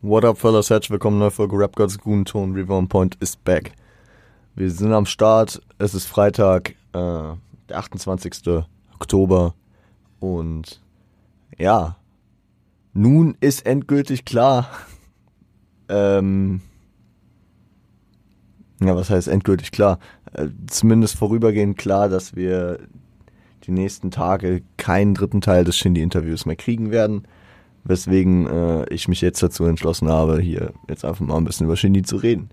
[0.00, 0.70] What up, fellas?
[0.70, 3.72] Herzlich willkommen, neue Folge Rap Gods Goon Tone Reborn Point ist back.
[4.54, 5.60] Wir sind am Start.
[5.78, 7.34] Es ist Freitag, äh,
[7.68, 8.64] der 28.
[8.94, 9.56] Oktober.
[10.20, 10.80] Und
[11.58, 11.96] ja,
[12.92, 14.68] nun ist endgültig klar,
[15.88, 16.60] ähm,
[18.80, 19.98] ja, was heißt endgültig klar?
[20.32, 22.78] Äh, zumindest vorübergehend klar, dass wir
[23.64, 27.26] die nächsten Tage keinen dritten Teil des Shindy-Interviews mehr kriegen werden.
[27.88, 31.76] Weswegen äh, ich mich jetzt dazu entschlossen habe, hier jetzt einfach mal ein bisschen über
[31.76, 32.50] Shindy zu reden.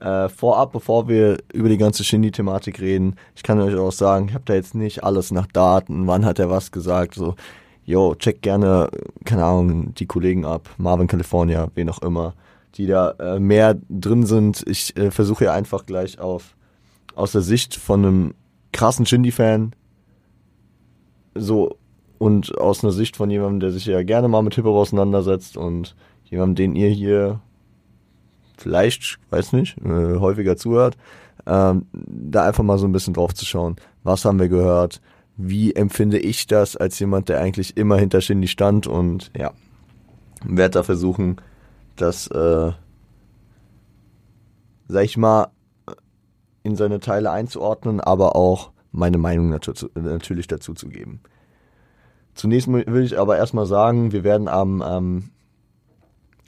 [0.00, 4.34] Äh, vorab, bevor wir über die ganze Shindy-Thematik reden, ich kann euch auch sagen, ich
[4.34, 7.36] habe da jetzt nicht alles nach Daten, wann hat er was gesagt, so,
[7.84, 8.90] yo, check gerne,
[9.24, 12.34] keine Ahnung, die Kollegen ab, Marvin California, wen auch immer,
[12.74, 14.64] die da äh, mehr drin sind.
[14.66, 16.56] Ich äh, versuche hier einfach gleich auf,
[17.14, 18.34] aus der Sicht von einem
[18.72, 19.72] krassen Shindy-Fan,
[21.36, 21.76] so
[22.22, 25.96] und aus einer Sicht von jemandem, der sich ja gerne mal mit Hip-Hop auseinandersetzt und
[26.22, 27.40] jemandem, den ihr hier
[28.56, 30.96] vielleicht, weiß nicht, äh, häufiger zuhört,
[31.46, 33.74] ähm, da einfach mal so ein bisschen drauf zu schauen.
[34.04, 35.00] Was haben wir gehört?
[35.36, 39.50] Wie empfinde ich das als jemand, der eigentlich immer hinter Shindy stand und ja,
[40.44, 41.40] werde da versuchen,
[41.96, 42.70] das, äh,
[44.86, 45.48] sag ich mal,
[46.62, 51.20] in seine Teile einzuordnen, aber auch meine Meinung natürlich dazu zu geben.
[52.34, 55.30] Zunächst will ich aber erstmal sagen, wir werden am, ähm,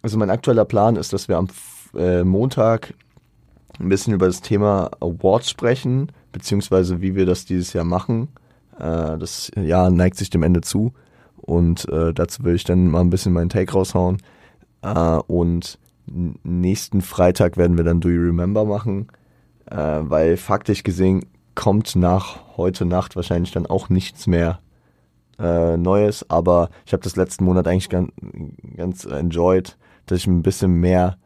[0.02, 1.48] also mein aktueller Plan ist, dass wir am
[1.96, 2.94] äh, Montag
[3.78, 8.28] ein bisschen über das Thema Awards sprechen, beziehungsweise wie wir das dieses Jahr machen.
[8.78, 10.92] Äh, das Jahr neigt sich dem Ende zu
[11.36, 14.18] und äh, dazu will ich dann mal ein bisschen meinen Take raushauen.
[14.82, 19.08] Äh, und nächsten Freitag werden wir dann Do You Remember machen,
[19.70, 24.58] äh, weil faktisch gesehen kommt nach heute Nacht wahrscheinlich dann auch nichts mehr
[25.38, 28.12] äh, Neues, aber ich habe das letzten Monat eigentlich ganz,
[28.77, 31.16] ganz enjoyed, dass ich ein bisschen mehr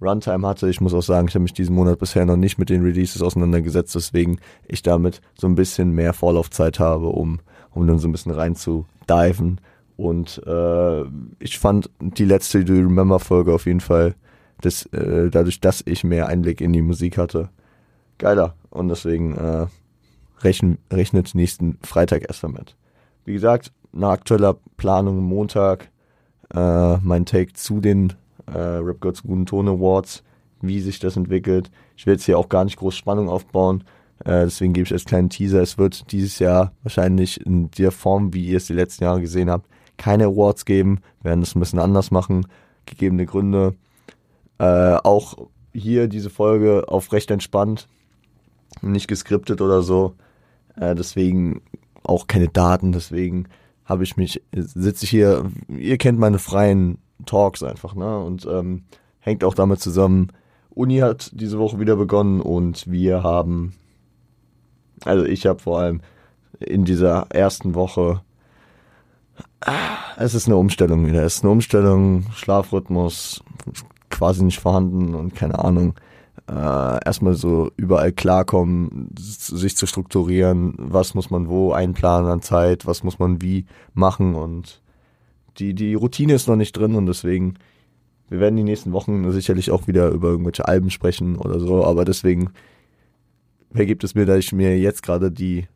[0.00, 0.68] Runtime hatte.
[0.68, 3.22] Ich muss auch sagen, ich habe mich diesen Monat bisher noch nicht mit den Releases
[3.22, 7.40] auseinandergesetzt, deswegen ich damit so ein bisschen mehr Vorlaufzeit habe, um,
[7.70, 9.60] um dann so ein bisschen rein zu diven.
[9.96, 11.02] Und äh,
[11.38, 14.14] ich fand die letzte Do You Remember Folge auf jeden Fall,
[14.60, 17.50] das, äh, dadurch, dass ich mehr Einblick in die Musik hatte,
[18.18, 18.54] geiler.
[18.70, 19.66] Und deswegen äh,
[20.40, 22.76] rechnen, rechnet nächsten Freitag erst damit.
[23.24, 25.90] Wie gesagt, nach aktueller Planung Montag
[26.54, 28.14] äh, mein Take zu den
[28.46, 30.22] äh, Rap Gods Guten Ton Awards,
[30.60, 31.70] wie sich das entwickelt.
[31.96, 33.84] Ich will jetzt hier auch gar nicht groß Spannung aufbauen,
[34.24, 35.62] äh, deswegen gebe ich als kleinen Teaser.
[35.62, 39.50] Es wird dieses Jahr wahrscheinlich in der Form, wie ihr es die letzten Jahre gesehen
[39.50, 41.00] habt, keine Awards geben.
[41.20, 42.46] Wir werden das ein bisschen anders machen,
[42.86, 43.74] gegebene Gründe.
[44.58, 47.88] Äh, auch hier diese Folge auf recht entspannt,
[48.80, 50.14] nicht geskriptet oder so.
[50.76, 51.62] Äh, deswegen
[52.04, 53.48] auch keine Daten, deswegen
[53.84, 58.18] habe ich mich, sitze ich hier, ihr kennt meine freien Talks einfach, ne?
[58.18, 58.84] Und ähm,
[59.20, 60.28] hängt auch damit zusammen.
[60.70, 63.74] Uni hat diese Woche wieder begonnen und wir haben,
[65.04, 66.00] also ich habe vor allem
[66.58, 68.22] in dieser ersten Woche,
[70.16, 73.42] es ist eine Umstellung wieder, es ist eine Umstellung, Schlafrhythmus
[74.10, 75.94] quasi nicht vorhanden und keine Ahnung
[76.48, 82.86] äh, erstmal so überall klarkommen, sich zu strukturieren, was muss man wo einplanen an Zeit,
[82.86, 84.82] was muss man wie machen und
[85.58, 87.54] die, die Routine ist noch nicht drin und deswegen,
[88.28, 92.04] wir werden die nächsten Wochen sicherlich auch wieder über irgendwelche Alben sprechen oder so, aber
[92.04, 92.50] deswegen
[93.74, 95.66] ergibt es mir, dass ich mir jetzt gerade die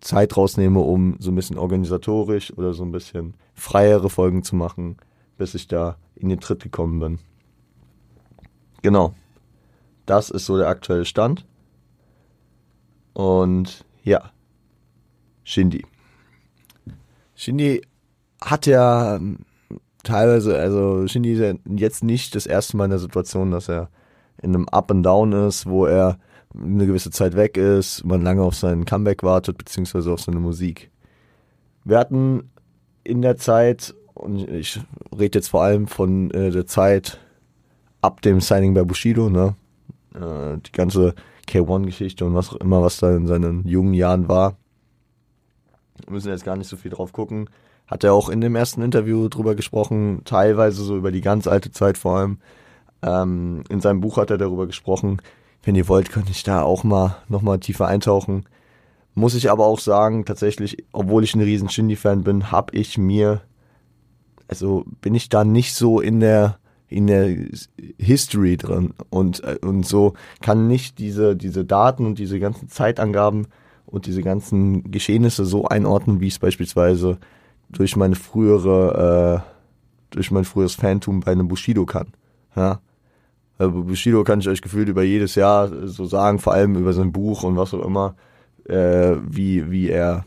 [0.00, 4.98] Zeit rausnehme, um so ein bisschen organisatorisch oder so ein bisschen freiere Folgen zu machen,
[5.38, 7.18] bis ich da in den Tritt gekommen bin.
[8.82, 9.14] Genau.
[10.06, 11.44] Das ist so der aktuelle Stand.
[13.12, 14.30] Und ja,
[15.44, 15.84] Shindy.
[17.34, 17.82] Shindy
[18.40, 19.38] hat ja ähm,
[20.02, 23.88] teilweise, also Shindy ist ja jetzt nicht das erste Mal in der Situation, dass er
[24.42, 26.18] in einem Up and Down ist, wo er
[26.54, 30.90] eine gewisse Zeit weg ist, man lange auf seinen Comeback wartet, beziehungsweise auf seine Musik.
[31.84, 32.50] Wir hatten
[33.04, 34.80] in der Zeit, und ich
[35.16, 37.18] rede jetzt vor allem von äh, der Zeit
[38.00, 39.54] ab dem Signing bei Bushido, ne,
[40.16, 41.14] äh, die ganze
[41.48, 44.56] K1-Geschichte und was auch immer, was da in seinen jungen Jahren war.
[46.04, 47.48] Wir müssen jetzt gar nicht so viel drauf gucken.
[47.86, 51.70] Hat er auch in dem ersten Interview drüber gesprochen, teilweise so über die ganz alte
[51.70, 52.38] Zeit vor allem.
[53.02, 55.22] Ähm, in seinem Buch hat er darüber gesprochen.
[55.62, 58.44] Wenn ihr wollt, könnte ich da auch mal nochmal tiefer eintauchen.
[59.14, 63.40] Muss ich aber auch sagen, tatsächlich, obwohl ich ein riesen Shindy-Fan bin, habe ich mir,
[64.48, 66.58] also bin ich da nicht so in der
[66.88, 67.34] in der
[67.98, 73.48] History drin und, äh, und so kann nicht diese, diese Daten und diese ganzen Zeitangaben
[73.86, 77.18] und diese ganzen Geschehnisse so einordnen, wie ich es beispielsweise
[77.70, 79.44] durch meine frühere
[80.10, 82.08] durch mein frühes Fantum bei einem Bushido kann.
[82.54, 82.80] Ja.
[83.58, 87.42] Bushido kann ich euch gefühlt über jedes Jahr so sagen, vor allem über sein Buch
[87.42, 88.14] und was auch immer,
[88.64, 90.24] äh, wie, wie er,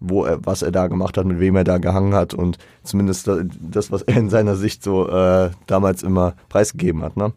[0.00, 3.28] wo er, was er da gemacht hat, mit wem er da gehangen hat und zumindest
[3.60, 7.16] das, was er in seiner Sicht so äh, damals immer preisgegeben hat.
[7.16, 7.32] Ne?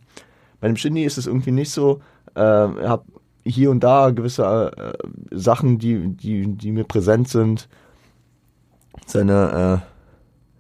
[0.60, 2.02] Bei dem Shindy ist es irgendwie nicht so.
[2.36, 3.04] Äh, ich habe
[3.44, 7.68] hier und da gewisse äh, Sachen, die, die, die mir präsent sind.
[9.08, 9.88] Seine, äh,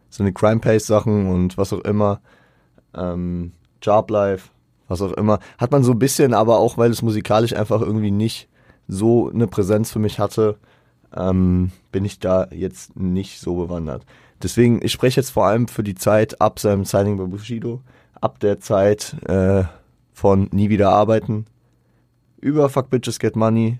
[0.09, 2.19] seine Crime Pace Sachen und was auch immer.
[2.95, 4.49] Ähm, Job Life,
[4.87, 5.39] was auch immer.
[5.57, 8.49] Hat man so ein bisschen, aber auch weil es musikalisch einfach irgendwie nicht
[8.87, 10.57] so eine Präsenz für mich hatte,
[11.15, 14.05] ähm, bin ich da jetzt nicht so bewandert.
[14.41, 17.81] Deswegen, ich spreche jetzt vor allem für die Zeit ab seinem Signing bei Bushido,
[18.19, 19.63] ab der Zeit äh,
[20.13, 21.45] von Nie wieder arbeiten,
[22.39, 23.79] über Fuck Bitches Get Money,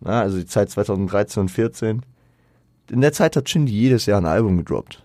[0.00, 2.02] na, also die Zeit 2013 und 14.
[2.90, 5.04] In der Zeit hat Shindy jedes Jahr ein Album gedroppt.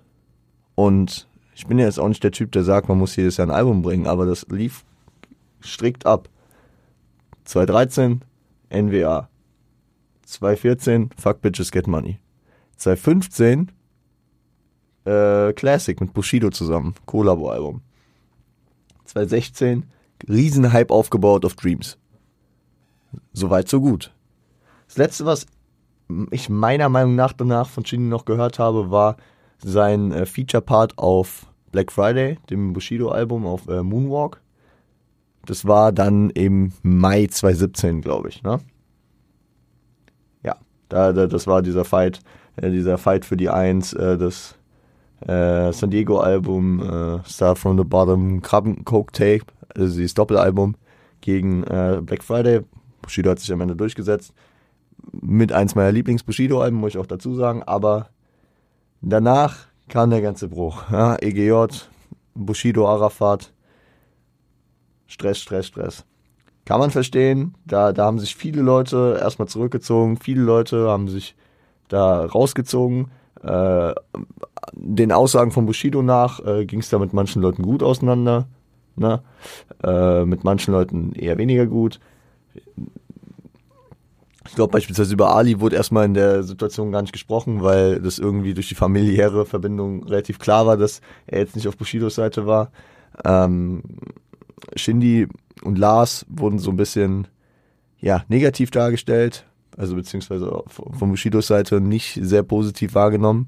[0.76, 3.48] Und ich bin ja jetzt auch nicht der Typ, der sagt, man muss jedes Jahr
[3.48, 4.84] ein Album bringen, aber das lief
[5.64, 6.30] strikt ab.
[7.46, 8.22] 2013
[8.70, 9.30] NWA.
[10.28, 12.20] 2014 Fuck Bitches Get Money.
[12.76, 13.72] 2015
[15.06, 17.82] äh, Classic mit Bushido zusammen, Collabo-Album.
[19.06, 19.86] 2016
[20.28, 21.98] Riesenhype aufgebaut auf Dreams.
[23.32, 24.14] Soweit, so gut.
[24.88, 25.46] Das letzte, was
[26.32, 29.18] ich meiner Meinung nach danach von Shindy noch gehört habe, war
[29.60, 34.42] sein äh, Feature-Part auf Black Friday, dem Bushido-Album auf äh, Moonwalk.
[35.46, 38.60] Das war dann im Mai 2017, glaube ich, ne?
[40.90, 42.20] Da, da, das war dieser Fight,
[42.56, 44.56] äh, dieser Fight für die Eins, äh, das
[45.26, 49.46] äh, San Diego-Album, äh, Start from the Bottom, Krabben Coke Tape,
[49.76, 50.76] also dieses Doppelalbum
[51.22, 52.62] gegen äh, Black Friday.
[53.02, 54.34] Bushido hat sich am Ende durchgesetzt.
[55.12, 58.10] Mit eins meiner Lieblings-Bushido-Alben, muss ich auch dazu sagen, aber
[59.02, 60.92] danach kam der ganze Bruch.
[60.92, 61.68] Ja, EGJ,
[62.36, 63.54] Bushido, Arafat,
[65.08, 66.06] Stress, Stress, Stress.
[66.68, 71.34] Kann man verstehen, da, da haben sich viele Leute erstmal zurückgezogen, viele Leute haben sich
[71.88, 73.10] da rausgezogen.
[73.42, 73.94] Äh,
[74.74, 78.50] den Aussagen von Bushido nach äh, ging es da mit manchen Leuten gut auseinander,
[78.98, 79.22] ne?
[79.82, 82.02] Äh, mit manchen Leuten eher weniger gut.
[84.46, 88.20] Ich glaube beispielsweise über Ali wurde erstmal in der Situation gar nicht gesprochen, weil das
[88.20, 92.46] irgendwie durch die familiäre Verbindung relativ klar war, dass er jetzt nicht auf Bushidos Seite
[92.46, 92.72] war.
[93.24, 93.84] Ähm,
[94.76, 95.30] Shindy
[95.64, 97.28] und Lars wurden so ein bisschen
[98.00, 99.46] ja, negativ dargestellt,
[99.76, 103.48] also beziehungsweise von Bushidos Seite nicht sehr positiv wahrgenommen.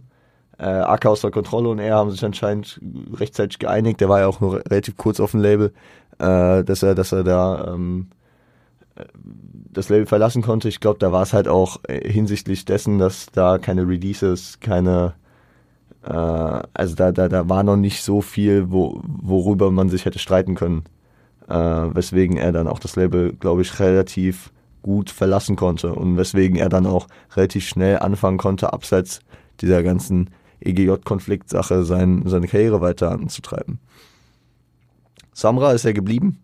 [0.58, 2.80] Äh, Aka aus der Kontrolle und er haben sich anscheinend
[3.14, 4.02] rechtzeitig geeinigt.
[4.02, 5.72] Der war ja auch nur relativ kurz auf dem Label,
[6.18, 8.08] äh, dass er, dass er da ähm,
[9.72, 10.68] das Label verlassen konnte.
[10.68, 15.14] Ich glaube, da war es halt auch hinsichtlich dessen, dass da keine Releases, keine
[16.04, 16.12] äh,
[16.74, 20.56] also da, da, da war noch nicht so viel, wo, worüber man sich hätte streiten
[20.56, 20.84] können.
[21.50, 24.52] Äh, weswegen er dann auch das Label, glaube ich, relativ
[24.84, 29.20] gut verlassen konnte und weswegen er dann auch relativ schnell anfangen konnte, abseits
[29.60, 30.30] dieser ganzen
[30.62, 33.80] EGJ-Konfliktsache sein, seine Karriere weiter anzutreiben.
[35.34, 36.38] Samra ist ja geblieben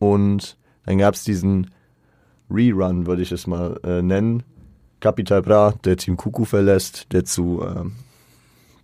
[0.00, 0.56] und
[0.86, 1.70] dann gab es diesen
[2.50, 4.42] Rerun, würde ich es mal äh, nennen.
[5.00, 7.84] Capital Bra, der Team Kuku verlässt, der zu, äh,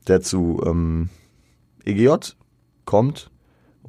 [0.06, 1.08] der zu ähm,
[1.84, 2.14] EGJ
[2.84, 3.30] kommt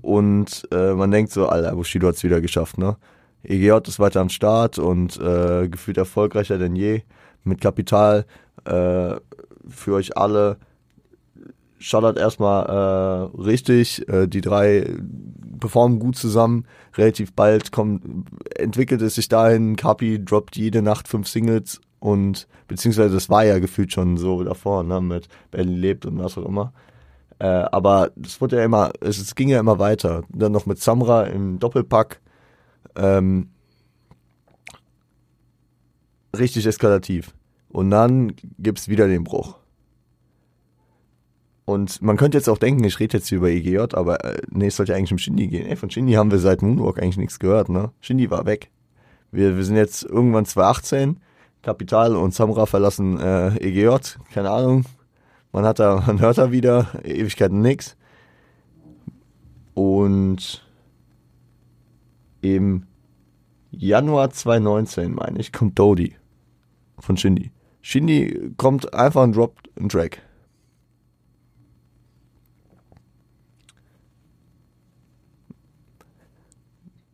[0.06, 2.96] und äh, man denkt so, Alter, Bushido es wieder geschafft, ne?
[3.44, 7.02] EGJ ist weiter am Start und äh, gefühlt erfolgreicher denn je.
[7.44, 8.26] Mit Kapital
[8.66, 9.16] äh,
[9.68, 10.58] für euch alle.
[11.80, 14.08] Shoutout erstmal äh, richtig.
[14.08, 14.88] Äh, die drei
[15.60, 16.66] performen gut zusammen.
[16.96, 18.04] Relativ bald kommt,
[18.56, 19.76] entwickelt es sich dahin.
[19.76, 24.84] Kapi droppt jede Nacht fünf Singles und beziehungsweise das war ja gefühlt schon so davor,
[24.84, 26.74] ne, mit Berlin lebt und was auch immer.
[27.40, 30.24] Äh, aber es wurde ja immer, es, es, ging ja immer weiter.
[30.30, 32.22] Dann noch mit Samra im Doppelpack.
[32.96, 33.50] Ähm,
[36.38, 37.34] richtig eskalativ.
[37.70, 39.58] Und dann gibt's wieder den Bruch.
[41.66, 44.68] Und man könnte jetzt auch denken, ich rede jetzt hier über EGJ, aber äh, nee,
[44.68, 45.66] es sollte eigentlich um Shindy gehen.
[45.66, 47.92] Ey, von Shindy haben wir seit Moonwalk eigentlich nichts gehört, ne?
[48.02, 48.70] Shindy war weg.
[49.32, 51.20] Wir, wir sind jetzt irgendwann 2018,
[51.64, 54.86] Kapital und Samra verlassen äh, EGJ, keine Ahnung.
[55.56, 57.96] Man hat da, man hört da wieder, Ewigkeiten nix.
[59.74, 60.68] Und
[62.42, 62.86] im
[63.72, 66.18] Januar 2019, meine ich, kommt Dodie
[67.00, 67.52] von Shindy.
[67.82, 70.22] Shindy kommt einfach und droppt einen Track.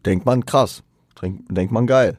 [0.03, 0.81] denkt man krass,
[1.21, 2.17] denkt man geil.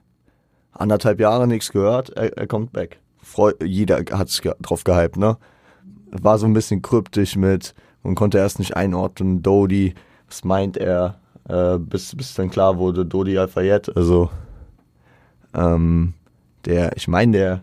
[0.70, 3.00] Anderthalb Jahre nichts gehört, er, er kommt back.
[3.18, 5.36] Freu jeder hat sich drauf gehypt, ne?
[6.12, 9.94] War so ein bisschen kryptisch mit und konnte erst nicht einordnen, Dodi,
[10.28, 14.30] was meint er, äh, bis, bis dann klar wurde, Dodi Al-Fayed, also
[15.54, 16.14] ähm,
[16.64, 17.62] der, ich meine, der,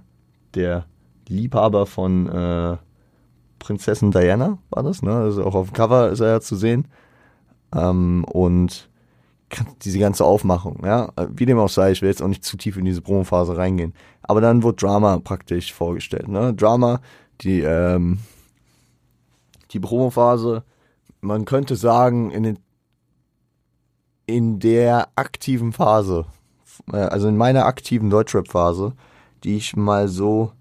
[0.56, 0.86] der
[1.28, 2.78] Liebhaber von äh,
[3.60, 5.14] Prinzessin Diana war das, ne?
[5.14, 6.88] Also auch auf dem Cover ist er ja zu sehen.
[7.76, 8.90] Ähm, und
[9.84, 12.78] diese ganze Aufmachung, ja, wie dem auch sei, ich will jetzt auch nicht zu tief
[12.78, 13.94] in diese Promophase reingehen.
[14.22, 16.54] Aber dann wurde Drama praktisch vorgestellt, ne?
[16.54, 17.02] Drama,
[17.42, 18.20] die, ähm,
[19.72, 20.64] die Promophase,
[21.22, 22.60] man könnte sagen, in den
[24.26, 26.26] in der aktiven Phase,
[26.92, 28.94] äh, also in meiner aktiven Deutschrap-Phase,
[29.44, 30.52] die ich mal so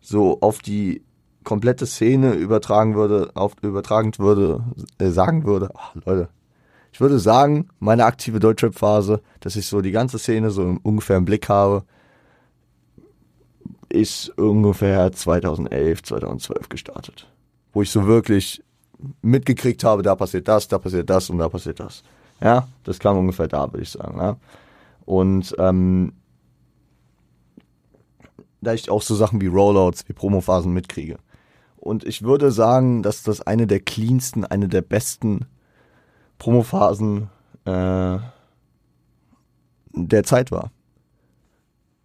[0.00, 1.02] so auf die
[1.44, 4.62] komplette Szene übertragen würde, auf, übertragen würde,
[4.98, 6.28] äh, sagen würde, ach, Leute,
[6.92, 11.24] ich würde sagen, meine aktive Deutschrap-Phase, dass ich so die ganze Szene so ungefähr im
[11.24, 11.84] Blick habe,
[13.88, 17.28] ist ungefähr 2011, 2012 gestartet.
[17.78, 18.60] Wo ich so wirklich
[19.22, 22.02] mitgekriegt habe, da passiert das, da passiert das und da passiert das.
[22.40, 24.18] Ja, das kam ungefähr da, würde ich sagen.
[24.18, 24.36] Ja.
[25.04, 26.12] Und ähm,
[28.60, 31.18] da ich auch so Sachen wie Rollouts, wie Promophasen mitkriege.
[31.76, 35.46] Und ich würde sagen, dass das eine der cleansten, eine der besten
[36.38, 37.30] Promophasen
[37.64, 38.18] äh,
[39.92, 40.72] der Zeit war.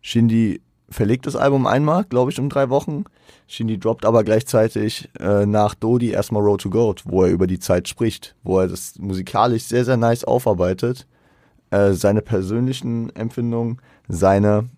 [0.01, 3.05] Shindy verlegt das Album einmal, glaube ich, um drei Wochen.
[3.47, 7.59] Shindy droppt aber gleichzeitig äh, nach Dodi erstmal Road to Goat, wo er über die
[7.59, 11.07] Zeit spricht, wo er das musikalisch sehr, sehr nice aufarbeitet.
[11.69, 14.69] Äh, seine persönlichen Empfindungen, seine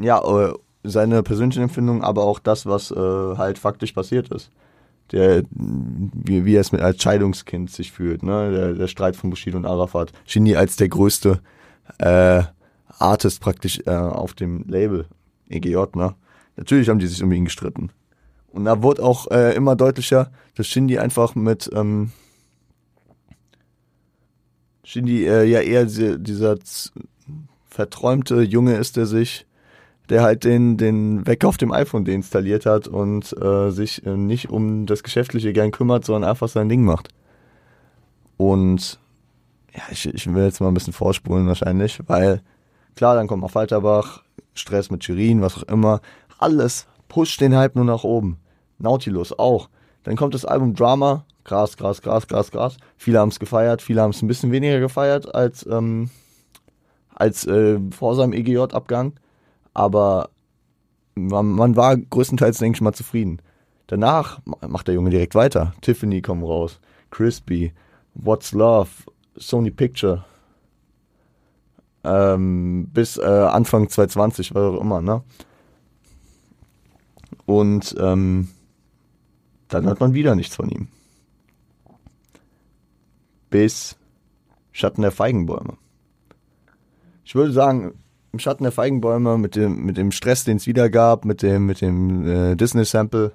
[0.00, 4.50] ja, äh, seine persönlichen Empfindungen, aber auch das, was äh, halt faktisch passiert ist.
[5.12, 8.50] Der, wie, wie er es mit als Scheidungskind sich fühlt, ne?
[8.50, 10.12] Der, der Streit von Bushido und Arafat.
[10.26, 11.40] Shindy als der größte
[11.98, 12.42] äh,
[12.98, 15.06] Artist praktisch äh, auf dem Label,
[15.48, 16.14] EGJ, ne?
[16.56, 17.90] Natürlich haben die sich um ihn gestritten.
[18.52, 22.12] Und da wurde auch äh, immer deutlicher, dass Shindy einfach mit ähm,
[24.84, 26.56] Shindy äh, ja eher dieser,
[27.66, 29.46] verträumte Junge ist, der sich
[30.10, 34.50] der halt den, den Wecker auf dem iPhone deinstalliert hat und äh, sich äh, nicht
[34.50, 37.08] um das Geschäftliche gern kümmert, sondern einfach sein Ding macht.
[38.36, 39.00] Und
[39.74, 42.42] ja, ich, ich will jetzt mal ein bisschen vorspulen wahrscheinlich, weil
[42.96, 44.23] klar, dann kommt noch Falterbach,
[44.54, 46.00] Stress mit Shirin, was auch immer.
[46.38, 48.38] Alles pusht den Hype nur nach oben.
[48.78, 49.68] Nautilus auch.
[50.02, 52.76] Dann kommt das Album Drama, krass, krass, krass, krass, krass.
[52.96, 56.10] Viele haben es gefeiert, viele haben es ein bisschen weniger gefeiert als, ähm,
[57.14, 59.14] als äh, vor seinem EGJ-Abgang
[59.74, 60.30] aber
[61.14, 63.42] man, man war größtenteils, denke ich mal, zufrieden.
[63.88, 65.74] Danach macht der Junge direkt weiter.
[65.82, 66.80] Tiffany kommt raus,
[67.10, 67.72] Crispy,
[68.14, 68.88] What's Love,
[69.36, 70.24] Sony Picture.
[72.04, 75.22] Ähm, bis äh, Anfang 2020, was auch immer, ne?
[77.46, 78.48] Und ähm,
[79.68, 80.88] dann hört man wieder nichts von ihm.
[83.50, 83.96] Bis
[84.72, 85.76] Schatten der Feigenbäume.
[87.24, 87.94] Ich würde sagen,
[88.32, 91.66] im Schatten der Feigenbäume mit dem, mit dem Stress, den es wieder gab, mit dem,
[91.66, 93.32] mit dem äh, Disney-Sample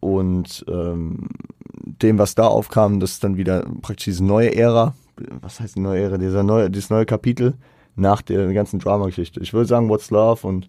[0.00, 1.30] und ähm,
[1.72, 5.80] dem, was da aufkam, das ist dann wieder praktisch diese neue Ära, was heißt die
[5.80, 7.54] neue Ära, dieser neue, dieses neue Kapitel
[7.96, 9.40] nach der ganzen Drama-Geschichte.
[9.40, 10.68] Ich würde sagen, What's Love und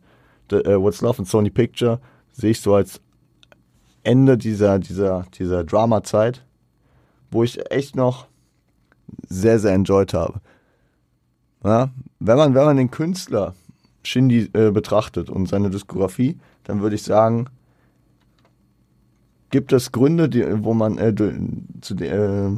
[0.51, 1.99] äh, What's Love und Sony Picture
[2.31, 3.01] sehe ich so als
[4.03, 6.45] Ende dieser, dieser, dieser Drama-Zeit,
[7.31, 8.27] wo ich echt noch
[9.27, 10.41] sehr, sehr enjoyed habe.
[11.63, 13.55] Ja, wenn, man, wenn man den Künstler
[14.03, 17.47] Shindy äh, betrachtet und seine Diskografie, dann würde ich sagen,
[19.49, 21.13] gibt es Gründe, die, wo man äh,
[21.81, 22.57] zu äh,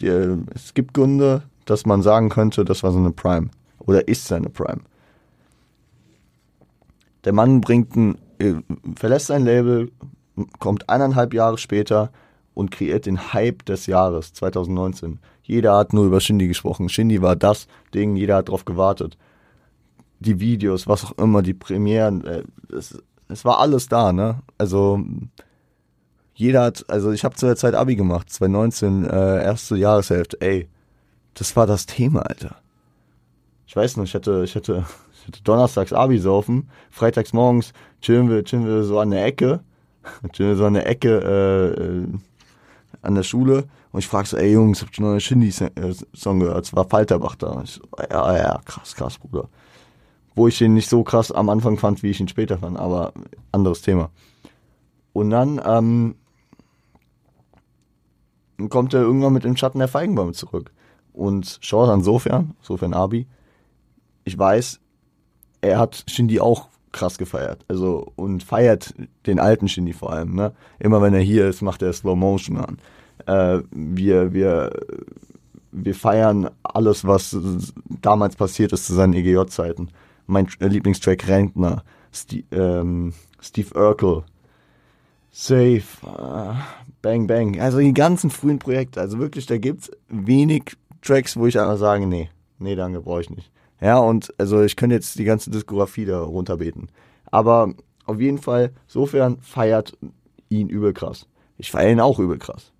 [0.00, 0.08] die,
[0.54, 4.80] es gibt Gründe, dass man sagen könnte, das war seine Prime oder ist seine Prime.
[7.24, 8.54] Der Mann bringt ein, äh,
[8.96, 9.90] verlässt sein Label,
[10.58, 12.10] kommt eineinhalb Jahre später
[12.54, 15.20] und kreiert den Hype des Jahres 2019.
[15.42, 16.88] Jeder hat nur über Shindy gesprochen.
[16.88, 19.16] Shindy war das Ding, jeder hat drauf gewartet.
[20.20, 24.40] Die Videos, was auch immer, die Premieren, äh, es, es war alles da, ne?
[24.58, 25.02] Also
[26.34, 30.68] jeder hat, also ich habe zu der Zeit Abi gemacht, 2019, äh, erste Jahreshälfte, ey,
[31.34, 32.56] das war das Thema, Alter.
[33.66, 34.84] Ich weiß noch, ich hätte, ich hätte,
[35.18, 39.60] ich hätte donnerstags Abi saufen, freitags morgens chillen wir, chillen wir so an der Ecke,
[40.32, 42.06] chillen wir so an der Ecke, äh, äh
[43.00, 46.64] an der Schule und ich frage so, ey Jungs, habt ihr noch einen Shindy-Song gehört?
[46.64, 47.60] Es war Falterbach da.
[47.62, 49.48] Ich so, ja, ja, krass, krass, Bruder.
[50.34, 53.12] Wo ich ihn nicht so krass am Anfang fand, wie ich ihn später fand, aber
[53.52, 54.10] anderes Thema.
[55.12, 56.14] Und dann ähm,
[58.68, 60.72] kommt er irgendwann mit dem Schatten der Feigenbäume zurück.
[61.12, 63.26] Und schaut an Sofern, Sofern Abi.
[64.24, 64.80] Ich weiß,
[65.60, 67.64] er hat Shindy auch krass gefeiert.
[67.68, 68.94] Also und feiert
[69.26, 70.34] den alten Shindy vor allem.
[70.34, 70.52] Ne?
[70.78, 72.78] Immer wenn er hier ist, macht er Slow Motion an.
[73.26, 74.72] Äh, wir, wir,
[75.70, 77.36] wir feiern alles, was
[78.00, 79.88] damals passiert ist zu seinen EGJ-Zeiten.
[80.26, 81.82] Mein Lieblingstrack Rentner,
[82.14, 84.22] St ähm, Steve Urkel,
[85.30, 86.54] Safe, uh,
[87.02, 87.60] Bang Bang.
[87.60, 89.00] Also die ganzen frühen Projekte.
[89.00, 93.30] Also wirklich, da gibt's wenig Tracks, wo ich einfach sage, nee, nee, danke, brauche ich
[93.30, 93.50] nicht.
[93.80, 96.88] Ja, und also ich könnte jetzt die ganze Diskografie da runterbeten.
[97.26, 97.74] Aber
[98.06, 99.98] auf jeden Fall, sofern feiert
[100.48, 101.26] ihn übel krass.
[101.58, 102.72] Ich feiere ihn auch übel krass.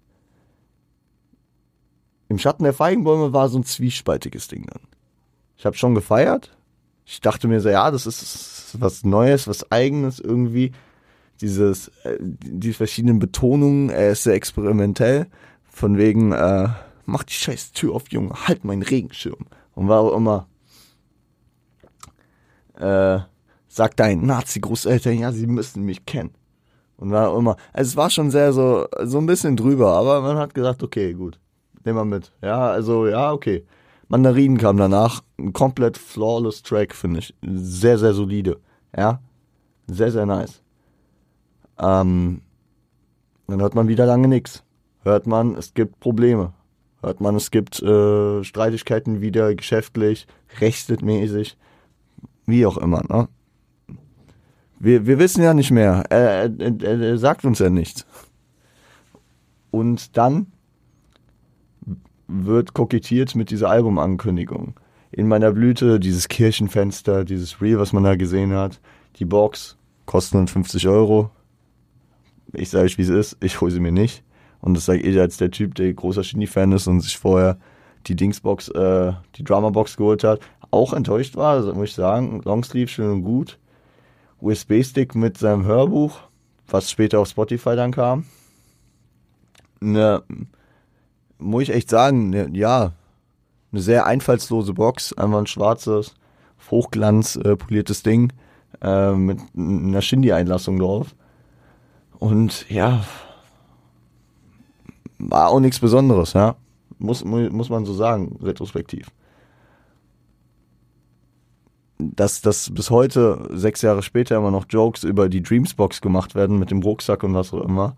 [2.29, 4.83] Im Schatten der Feigenbäume war so ein zwiespaltiges Ding dann.
[5.57, 6.57] Ich habe schon gefeiert.
[7.05, 10.73] Ich dachte mir so, ja, das ist was Neues, was Eigenes irgendwie.
[11.43, 15.27] Dieses, äh, die verschiedenen Betonungen, er ist sehr experimentell.
[15.65, 16.69] Von wegen, äh,
[17.05, 19.47] mach die scheiß Tür auf, Junge, halt meinen Regenschirm.
[19.75, 20.47] Und war auch immer,
[22.79, 23.21] äh,
[23.69, 26.31] sagt dein Nazi-Großeltern, ja, sie müssten mich kennen.
[26.97, 30.21] Und war auch immer, also es war schon sehr so, so ein bisschen drüber, aber
[30.21, 31.41] man hat gesagt, okay, gut,
[31.85, 32.33] nehmen wir mit.
[32.43, 33.65] Ja, also, ja, okay.
[34.09, 37.35] Mandarinen kam danach, ein komplett flawless Track, finde ich.
[37.43, 38.61] Sehr, sehr solide.
[38.97, 39.21] Ja,
[39.89, 40.63] sehr, sehr nice.
[41.83, 42.43] Ähm,
[43.49, 44.62] dann hört man wieder lange nichts.
[45.03, 46.53] Hört man, es gibt Probleme.
[47.03, 50.29] Hört man, es gibt äh, Streitigkeiten wieder geschäftlich,
[50.61, 51.57] rechtmäßig,
[52.47, 53.03] wie auch immer.
[53.09, 53.29] Ne?
[54.79, 56.05] Wir, wir wissen ja nicht mehr.
[56.11, 58.07] Er, er, er sagt uns ja nichts.
[59.73, 60.47] Und dann
[62.29, 64.75] wird kokettiert mit dieser Albumankündigung.
[65.11, 68.81] In meiner Blüte dieses Kirchenfenster, dieses Reel, was man da gesehen hat,
[69.17, 71.31] die Box kosten 50 Euro.
[72.52, 74.23] Ich sage euch, wie es ist, ich hole sie mir nicht.
[74.61, 77.59] Und das sage ich als der Typ, der großer Shindy-Fan ist und sich vorher
[78.06, 80.40] die Dingsbox, äh, die Drama-Box geholt hat,
[80.71, 82.40] auch enttäuscht war, also muss ich sagen.
[82.44, 83.59] Longsleeve schön und gut.
[84.40, 86.18] USB-Stick mit seinem Hörbuch,
[86.68, 88.25] was später auf Spotify dann kam.
[89.80, 90.23] Ne,
[91.38, 92.92] muss ich echt sagen, ne, ja,
[93.73, 96.15] eine sehr einfallslose Box, einfach ein schwarzes,
[96.71, 98.32] Hochglanz äh, poliertes Ding
[98.80, 101.15] äh, mit einer Shindy-Einlassung drauf.
[102.23, 103.02] Und ja,
[105.19, 106.54] war auch nichts Besonderes, ja.
[107.00, 109.08] Muss, muss man so sagen, retrospektiv.
[111.99, 116.61] Dass, dass bis heute, sechs Jahre später, immer noch Jokes über die Dreamsbox gemacht werden
[116.61, 117.97] mit dem Rucksack und was auch immer,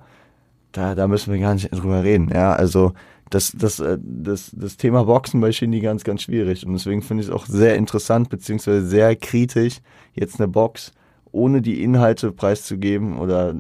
[0.73, 2.31] da, da müssen wir gar nicht drüber reden.
[2.33, 2.95] Ja, also
[3.29, 6.67] das, das, äh, das, das Thema Boxen bei Shindy ganz, ganz schwierig.
[6.67, 9.83] Und deswegen finde ich es auch sehr interessant, beziehungsweise sehr kritisch,
[10.15, 10.93] jetzt eine Box
[11.35, 13.55] ohne die Inhalte preiszugeben oder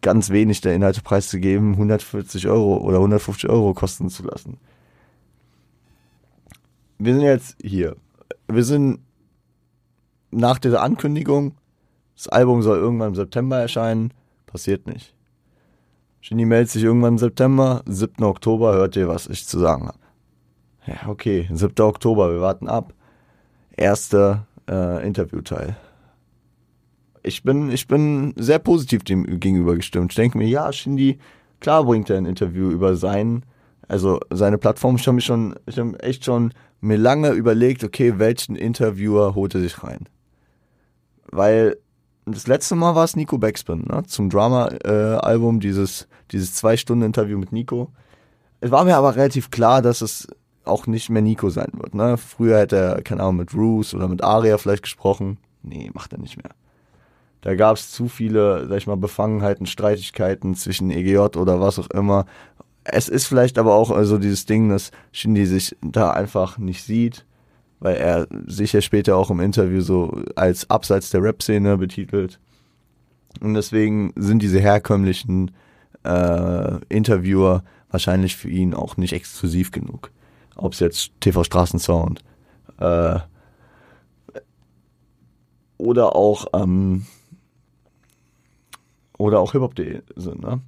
[0.00, 4.56] ganz wenig der Inhalte preiszugeben, 140 Euro oder 150 Euro kosten zu lassen.
[6.98, 7.96] Wir sind jetzt hier.
[8.48, 9.00] Wir sind
[10.30, 11.52] nach dieser Ankündigung,
[12.16, 14.12] das Album soll irgendwann im September erscheinen,
[14.46, 15.14] passiert nicht.
[16.22, 18.24] Genie meldet sich irgendwann im September, 7.
[18.24, 19.98] Oktober hört ihr, was ich zu sagen habe.
[20.86, 21.82] Ja, okay, 7.
[21.84, 22.92] Oktober, wir warten ab.
[23.76, 25.76] Erster äh, Interviewteil
[27.22, 30.12] ich bin, ich bin sehr positiv dem gegenüber gestimmt.
[30.12, 31.18] Ich denke mir, ja, Shindy,
[31.60, 33.44] klar bringt er ein Interview über sein,
[33.88, 34.96] also seine Plattform.
[34.96, 39.54] Ich habe mich schon, ich habe echt schon mir lange überlegt, okay, welchen Interviewer holt
[39.54, 40.08] er sich rein?
[41.30, 41.76] Weil
[42.24, 44.02] das letzte Mal war es Nico Backspin, ne?
[44.06, 47.90] Zum Drama-Album, äh, dieses, dieses Zwei-Stunden-Interview mit Nico.
[48.60, 50.28] Es war mir aber relativ klar, dass es
[50.64, 51.94] auch nicht mehr Nico sein wird.
[51.94, 52.16] Ne?
[52.16, 55.38] Früher hätte er, keine Ahnung, mit Roos oder mit Aria vielleicht gesprochen.
[55.62, 56.50] Nee, macht er nicht mehr.
[57.40, 61.88] Da gab es zu viele, sag ich mal, Befangenheiten, Streitigkeiten zwischen EGJ oder was auch
[61.90, 62.26] immer.
[62.84, 67.24] Es ist vielleicht aber auch also dieses Ding, dass Shindy sich da einfach nicht sieht,
[67.78, 72.38] weil er sich ja später auch im Interview so als abseits der Rap-Szene betitelt.
[73.40, 75.52] Und deswegen sind diese herkömmlichen
[76.04, 80.10] äh, Interviewer wahrscheinlich für ihn auch nicht exklusiv genug.
[80.56, 82.22] Ob es jetzt TV Straßensound
[82.78, 83.18] äh,
[85.78, 87.06] oder auch ähm,
[89.20, 90.60] oder auch hiphop.de sind, ne?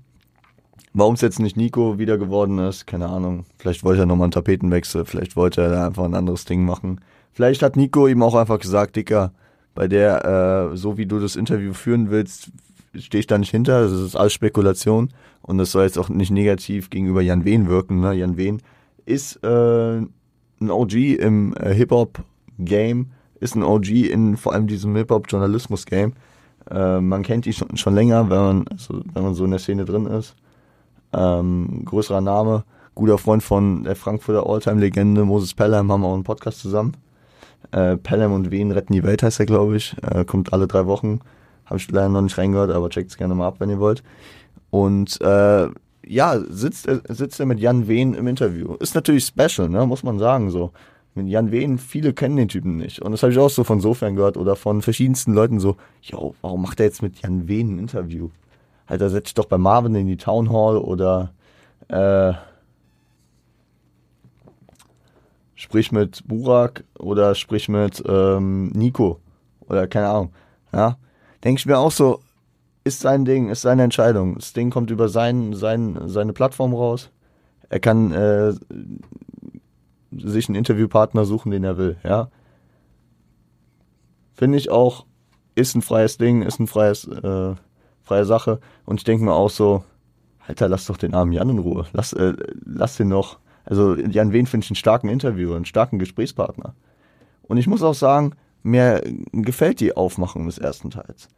[0.94, 3.46] Warum es jetzt nicht Nico wieder geworden ist, keine Ahnung.
[3.56, 7.00] Vielleicht wollte er nochmal einen Tapetenwechsel, vielleicht wollte er da einfach ein anderes Ding machen.
[7.32, 9.32] Vielleicht hat Nico ihm auch einfach gesagt, Dicker,
[9.74, 12.50] bei der, äh, so wie du das Interview führen willst,
[12.94, 13.84] stehe ich da nicht hinter.
[13.84, 15.08] Das ist alles Spekulation.
[15.40, 18.00] Und das soll jetzt auch nicht negativ gegenüber Jan Wehn wirken.
[18.00, 18.12] Ne?
[18.12, 18.60] Jan Wehn
[19.06, 26.12] ist äh, ein OG im äh, Hip-Hop-Game, ist ein OG in vor allem diesem Hip-Hop-Journalismus-Game.
[26.72, 29.61] Äh, man kennt die schon, schon länger, wenn man, also, wenn man so in der
[29.61, 30.35] Szene drin ist.
[31.12, 36.61] Ähm, größerer Name, guter Freund von der Frankfurter Alltime-Legende Moses Pelham, haben auch einen Podcast
[36.61, 36.96] zusammen.
[37.72, 39.94] Äh, Pelham und Wien retten die Welt heißt er, glaube ich.
[40.02, 41.20] Äh, kommt alle drei Wochen.
[41.66, 44.02] Habe ich leider noch nicht reingehört, aber checkt es gerne mal ab, wenn ihr wollt.
[44.70, 45.68] Und äh,
[46.06, 48.74] ja, sitzt, er, sitzt er mit Jan Wehn im Interview.
[48.74, 49.87] Ist natürlich special, ne?
[49.87, 50.72] muss man sagen so.
[51.14, 53.03] Mit Jan Wehn, viele kennen den Typen nicht.
[53.03, 56.35] Und das habe ich auch so von sofern gehört oder von verschiedensten Leuten so, yo,
[56.40, 58.31] warum macht er jetzt mit Jan Wehn ein Interview?
[58.87, 61.33] Alter, setz dich doch bei Marvin in die Town Hall oder
[61.88, 62.33] äh,
[65.55, 69.20] sprich mit Burak oder sprich mit ähm, Nico
[69.68, 70.33] oder keine Ahnung.
[70.72, 70.96] Ja,
[71.44, 72.20] denke ich mir auch so,
[72.85, 74.35] ist sein Ding, ist seine Entscheidung.
[74.35, 77.11] Das Ding kommt über sein, sein, seine Plattform raus.
[77.68, 78.55] Er kann äh,
[80.16, 81.96] sich einen Interviewpartner suchen, den er will.
[82.05, 82.29] Ja,
[84.35, 85.07] finde ich auch,
[85.55, 87.55] ist ein freies Ding, ist ein freies, äh,
[88.03, 88.61] freie Sache.
[88.85, 89.85] Und ich denke mir auch so,
[90.46, 91.87] Alter, lass doch den armen Jan in Ruhe.
[91.92, 95.98] Lass, äh, lass den noch also Jan Wehn finde ich einen starken Interviewer, einen starken
[95.98, 96.75] Gesprächspartner.
[97.42, 101.29] Und ich muss auch sagen, mir gefällt die Aufmachung des ersten Teils.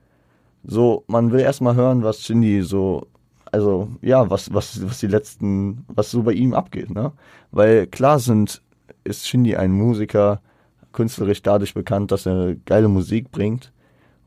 [0.62, 3.06] So, man will erstmal hören, was Shindy so,
[3.54, 7.12] also ja, was, was, was die letzten, was so bei ihm abgeht, ne?
[7.52, 8.60] Weil klar sind,
[9.04, 10.40] ist Shindy ein Musiker,
[10.92, 13.72] künstlerisch dadurch bekannt, dass er geile Musik bringt.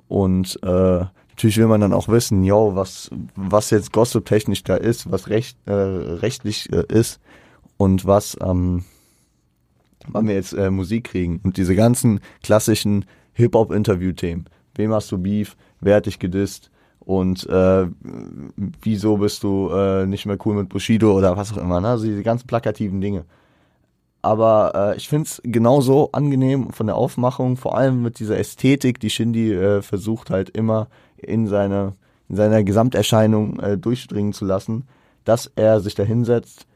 [0.08, 5.12] Und äh, natürlich will man dann auch wissen, yo, was, was jetzt gossip-technisch da ist,
[5.12, 7.20] was recht, äh, rechtlich äh, ist
[7.76, 8.86] und was, ähm,
[10.08, 14.46] wann wir jetzt äh, Musik kriegen und diese ganzen klassischen Hip-Hop-Interview-Themen.
[14.76, 15.58] Wem hast du Beef?
[15.82, 16.72] Wer hat dich gedisst?
[17.08, 17.88] Und äh,
[18.82, 21.88] wieso bist du äh, nicht mehr cool mit Bushido oder was auch immer, ne?
[21.88, 23.24] Also diese ganzen plakativen Dinge.
[24.22, 29.00] Aber äh, ich finde es genauso angenehm von der Aufmachung, vor allem mit dieser Ästhetik,
[29.00, 31.94] die Shindy äh, versucht halt immer in, seine,
[32.28, 34.86] in seiner Gesamterscheinung äh, durchdringen zu lassen,
[35.24, 36.68] dass er sich da hinsetzt,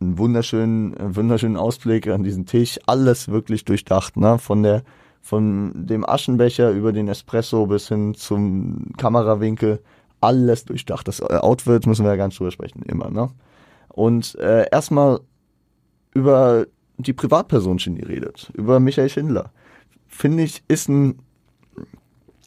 [0.00, 4.38] einen wunderschönen, wunderschönen Ausblick an diesen Tisch, alles wirklich durchdacht, ne?
[4.38, 4.84] Von der,
[5.26, 9.82] von dem Aschenbecher über den Espresso bis hin zum Kamerawinkel,
[10.20, 11.08] alles durchdacht.
[11.08, 13.30] Das äh, Outfit müssen wir ja ganz drüber sprechen, immer, ne?
[13.88, 15.18] Und äh, erstmal
[16.14, 16.66] über
[16.98, 19.50] die Privatperson Shindy redet, über Michael Schindler.
[20.06, 21.18] Finde ich, ist ein,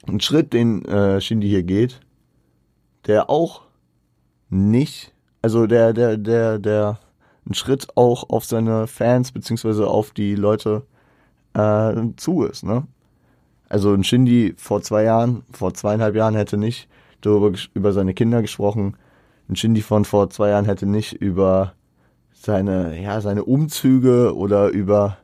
[0.08, 2.00] ein Schritt, den äh, Shindy hier geht,
[3.08, 3.64] der auch
[4.50, 6.98] nicht, also der, der, der, der
[7.46, 10.84] ein Schritt auch auf seine Fans beziehungsweise auf die Leute
[11.60, 12.64] äh, zu ist.
[12.64, 12.84] Ne?
[13.68, 16.88] Also ein Shindy vor zwei Jahren, vor zweieinhalb Jahren hätte nicht
[17.22, 18.96] darüber über seine Kinder gesprochen.
[19.48, 21.74] Ein Shindy von vor zwei Jahren hätte nicht über
[22.34, 25.18] seine ja seine Umzüge oder über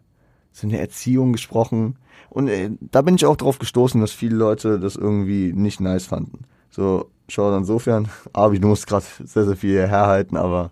[0.51, 1.97] seine Erziehung gesprochen.
[2.29, 6.05] Und äh, da bin ich auch drauf gestoßen, dass viele Leute das irgendwie nicht nice
[6.05, 6.45] fanden.
[6.69, 10.71] So, schau insofern, Abi, du musst gerade sehr, sehr viel herhalten, aber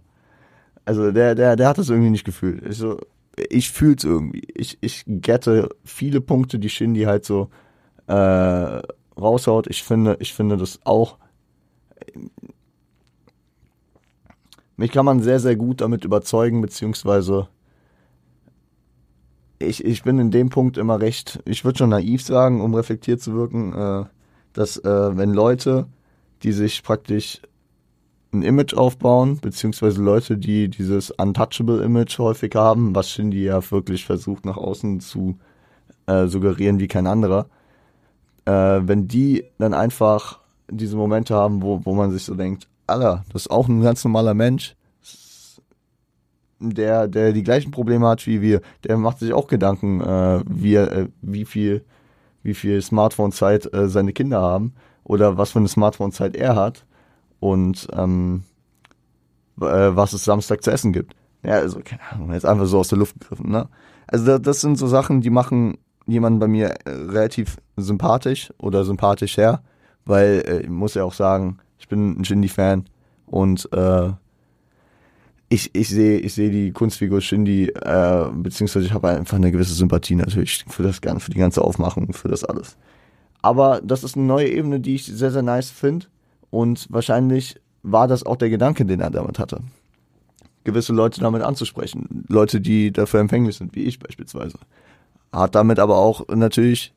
[0.85, 2.65] also der, der, der hat das irgendwie nicht gefühlt.
[2.65, 2.99] Ich, so,
[3.35, 4.43] ich fühl's irgendwie.
[4.55, 7.49] Ich, ich gette viele Punkte, die Shindy halt so
[8.07, 8.81] äh,
[9.19, 9.67] raushaut.
[9.67, 11.17] Ich finde, ich finde das auch.
[14.75, 17.47] Mich kann man sehr, sehr gut damit überzeugen, beziehungsweise
[19.59, 23.21] ich, ich bin in dem Punkt immer recht, ich würde schon naiv sagen, um reflektiert
[23.21, 24.05] zu wirken, äh,
[24.53, 25.87] dass äh, wenn Leute,
[26.43, 27.41] die sich praktisch
[28.33, 34.45] ein Image aufbauen, beziehungsweise Leute, die dieses Untouchable-Image häufig haben, was Shindy ja wirklich versucht
[34.45, 35.37] nach außen zu
[36.07, 37.47] äh, suggerieren wie kein anderer.
[38.45, 43.23] Äh, wenn die dann einfach diese Momente haben, wo, wo man sich so denkt, Alter,
[43.31, 44.75] das ist auch ein ganz normaler Mensch,
[46.59, 50.75] der, der die gleichen Probleme hat wie wir, der macht sich auch Gedanken, äh, wie,
[50.75, 51.83] äh, wie viel,
[52.41, 56.85] wie viel Smartphone-Zeit äh, seine Kinder haben oder was für eine Smartphone-Zeit er hat
[57.43, 58.43] und ähm,
[59.59, 61.13] äh, was es Samstag zu essen gibt.
[61.43, 63.51] Ja, also keine Ahnung, jetzt einfach so aus der Luft gegriffen.
[63.51, 63.67] Ne?
[64.07, 68.85] Also das, das sind so Sachen, die machen jemanden bei mir äh, relativ sympathisch oder
[68.85, 69.61] sympathisch her,
[70.05, 72.85] weil äh, ich muss ja auch sagen, ich bin ein Shindy-Fan
[73.25, 74.11] und äh,
[75.49, 79.73] ich, ich sehe ich sehe die Kunstfigur Shindy, äh, beziehungsweise ich habe einfach eine gewisse
[79.73, 82.77] Sympathie natürlich für das Ganze, für die ganze Aufmachung, für das alles.
[83.41, 86.05] Aber das ist eine neue Ebene, die ich sehr, sehr nice finde.
[86.53, 89.61] Und wahrscheinlich war das auch der Gedanke, den er damit hatte.
[90.63, 92.25] Gewisse Leute damit anzusprechen.
[92.29, 94.59] Leute, die dafür empfänglich sind, wie ich beispielsweise.
[95.31, 96.93] Hat damit aber auch natürlich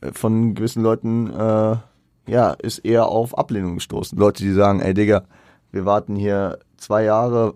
[0.00, 1.76] äh, von gewissen Leuten, äh,
[2.26, 4.18] ja, ist eher auf Ablehnung gestoßen.
[4.18, 5.22] Leute, die sagen, ey Digga,
[5.70, 7.54] wir warten hier zwei Jahre,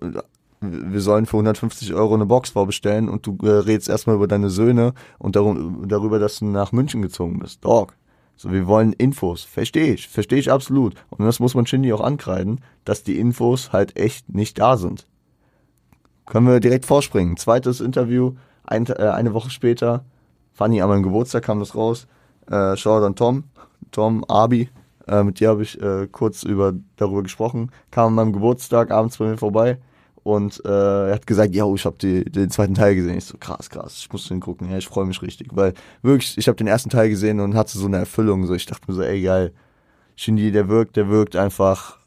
[0.61, 4.51] wir sollen für 150 Euro eine Box vorbestellen und du äh, redest erstmal über deine
[4.51, 7.65] Söhne und darum, darüber, dass du nach München gezogen bist.
[7.65, 7.97] Dog.
[8.41, 9.45] So, wir wollen Infos.
[9.45, 10.95] Verstehe ich, verstehe ich absolut.
[11.11, 15.07] Und das muss man Shindy auch ankreiden, dass die Infos halt echt nicht da sind.
[16.25, 17.37] Können wir direkt vorspringen.
[17.37, 20.07] Zweites Interview, ein, äh, eine Woche später,
[20.55, 22.07] funny, an meinem Geburtstag kam das raus.
[22.47, 23.45] Äh, Shoutout an Tom,
[23.91, 24.71] Tom Abi,
[25.07, 27.71] äh, mit dir habe ich äh, kurz über darüber gesprochen.
[27.91, 29.77] Kam an meinem Geburtstag abends bei mir vorbei
[30.23, 33.17] und äh, er hat gesagt, ja, ich habe den zweiten Teil gesehen.
[33.17, 34.71] Ich so, krass, krass, ich muss den gucken.
[34.71, 37.79] Ja, ich freue mich richtig, weil wirklich, ich habe den ersten Teil gesehen und hatte
[37.79, 38.47] so eine Erfüllung.
[38.47, 39.53] So, ich dachte mir so, ey, geil.
[40.17, 41.99] Shindy, der wirkt, der wirkt einfach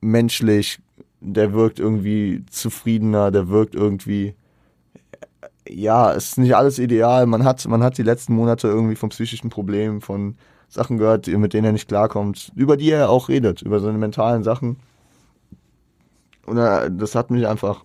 [0.00, 0.80] menschlich,
[1.20, 4.34] der wirkt irgendwie zufriedener, der wirkt irgendwie
[5.68, 7.26] ja, es ist nicht alles ideal.
[7.26, 10.36] Man hat, man hat die letzten Monate irgendwie von psychischen Problemen, von
[10.68, 14.42] Sachen gehört, mit denen er nicht klarkommt, über die er auch redet, über seine mentalen
[14.42, 14.76] Sachen.
[16.46, 17.84] Und das hat mich einfach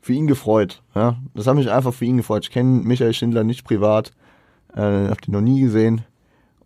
[0.00, 0.82] für ihn gefreut.
[0.94, 1.16] Ja?
[1.34, 2.44] Das hat mich einfach für ihn gefreut.
[2.44, 4.12] Ich kenne Michael Schindler nicht privat,
[4.74, 6.02] äh, habe ihn noch nie gesehen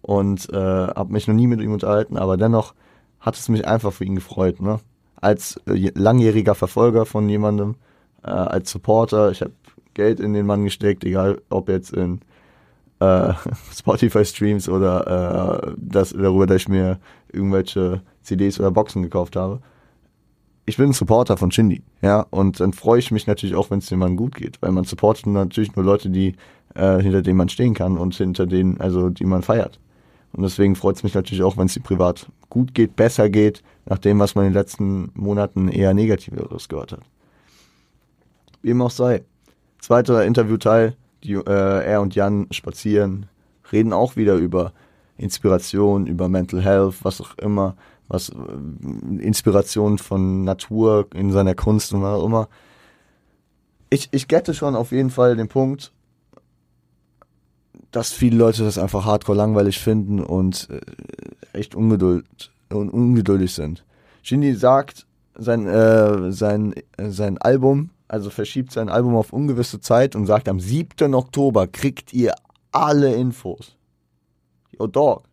[0.03, 2.75] und äh, habe mich noch nie mit ihm unterhalten, aber dennoch
[3.21, 4.61] hat es mich einfach für ihn gefreut.
[4.61, 4.81] Ne?
[5.17, 7.77] Als äh, langjähriger Verfolger von jemandem,
[8.25, 9.31] äh, als Supporter.
[9.31, 9.53] Ich habe
[9.95, 12.21] Geld in den Mann gesteckt, egal ob jetzt in
[13.01, 13.33] äh,
[13.73, 16.99] Spotify-Streams oder äh, das, darüber, dass ich mir
[17.33, 19.61] irgendwelche CDs oder Boxen gekauft habe.
[20.67, 23.79] Ich bin ein Supporter von Shindy, ja, und dann freue ich mich natürlich auch, wenn
[23.79, 26.35] es dem Mann gut geht, weil man supportet natürlich nur Leute, die
[26.75, 29.81] äh, hinter denen man stehen kann und hinter denen, also die man feiert.
[30.33, 33.63] Und deswegen freut es mich natürlich auch, wenn es dir privat gut geht, besser geht,
[33.87, 37.03] nach dem, was man in den letzten Monaten eher Negativeres gehört hat.
[38.61, 39.25] Wie ihm auch sei.
[39.79, 43.27] Zweiter Interviewteil, die, äh, er und Jan spazieren,
[43.73, 44.73] reden auch wieder über
[45.17, 47.77] Inspiration, über Mental Health, was auch immer,
[48.09, 52.49] was äh, Inspiration von Natur in seiner Kunst und was auch immer.
[53.91, 55.93] Ich, ich gette schon auf jeden Fall den Punkt,
[57.91, 60.81] dass viele Leute das einfach hardcore langweilig finden und äh,
[61.59, 63.85] echt ungeduld, un, ungeduldig sind.
[64.23, 70.17] Shindy sagt, sein, äh, sein, äh, sein Album also verschiebt sein Album auf ungewisse Zeit
[70.17, 71.15] und sagt, am 7.
[71.15, 72.35] Oktober kriegt ihr
[72.73, 73.77] alle Infos.
[74.79, 75.25] Yo, Dog.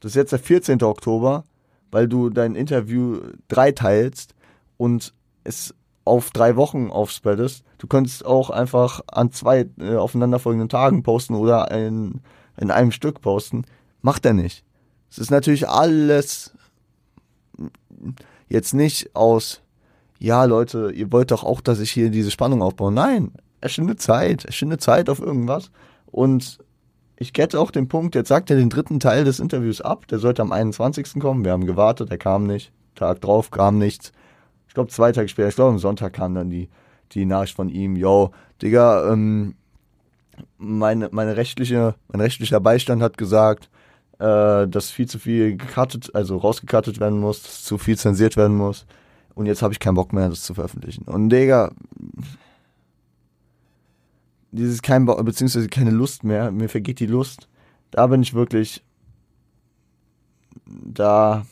[0.00, 0.82] Das ist jetzt der 14.
[0.82, 1.44] Oktober,
[1.90, 4.34] weil du dein Interview dreiteilst
[4.76, 5.74] und es
[6.04, 7.64] auf drei Wochen aufspreadest.
[7.78, 12.20] Du könntest auch einfach an zwei äh, aufeinanderfolgenden Tagen posten oder in,
[12.56, 13.64] in einem Stück posten.
[14.00, 14.64] Macht er nicht.
[15.10, 16.52] Es ist natürlich alles
[18.48, 19.60] jetzt nicht aus
[20.18, 22.90] ja, Leute, ihr wollt doch auch, dass ich hier diese Spannung aufbaue.
[22.90, 25.70] Nein, er schindet Zeit, er schindet Zeit auf irgendwas.
[26.06, 26.58] Und
[27.20, 30.20] ich kette auch den Punkt, jetzt sagt er den dritten Teil des Interviews ab, der
[30.20, 31.20] sollte am 21.
[31.20, 31.44] kommen.
[31.44, 32.72] Wir haben gewartet, er kam nicht.
[32.94, 34.12] Tag drauf kam nichts.
[34.68, 36.68] Ich glaube, zwei Tage später, ich glaube, am Sonntag kam dann die,
[37.12, 38.30] die Nachricht von ihm, yo,
[38.62, 39.56] Digga, ähm,
[40.58, 43.68] meine, meine rechtliche, mein rechtlicher Beistand hat gesagt,
[44.18, 48.56] äh, dass viel zu viel gecuttet, also rausgekattet werden muss, dass zu viel zensiert werden
[48.56, 48.86] muss.
[49.34, 51.04] Und jetzt habe ich keinen Bock mehr, das zu veröffentlichen.
[51.04, 51.72] Und Digga,
[54.50, 57.48] dieses kein Bock, beziehungsweise keine Lust mehr, mir vergeht die Lust.
[57.90, 58.82] Da bin ich wirklich,
[60.66, 61.46] da,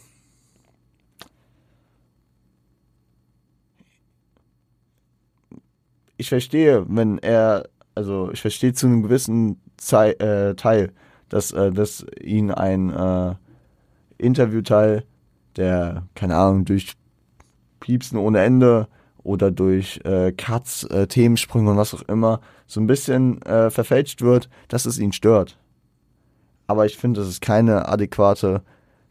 [6.17, 10.93] ich verstehe, wenn er, also ich verstehe zu einem gewissen Zei äh, Teil,
[11.29, 13.35] dass, äh, dass ihn ein äh,
[14.19, 15.05] Interviewteil,
[15.57, 16.95] der, keine Ahnung, durch
[17.81, 18.89] Piepsen ohne Ende
[19.23, 24.23] oder durch äh, Cuts, äh, Themensprünge und was auch immer so ein bisschen äh, verfälscht
[24.23, 25.59] wird, dass es ihn stört.
[26.67, 28.63] Aber ich finde, das ist keine adäquate,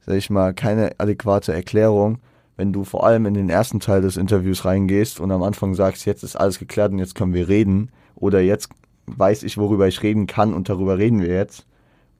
[0.05, 2.19] sag ich mal, keine adäquate Erklärung,
[2.57, 6.05] wenn du vor allem in den ersten Teil des Interviews reingehst und am Anfang sagst,
[6.05, 8.69] jetzt ist alles geklärt und jetzt können wir reden oder jetzt
[9.07, 11.65] weiß ich, worüber ich reden kann und darüber reden wir jetzt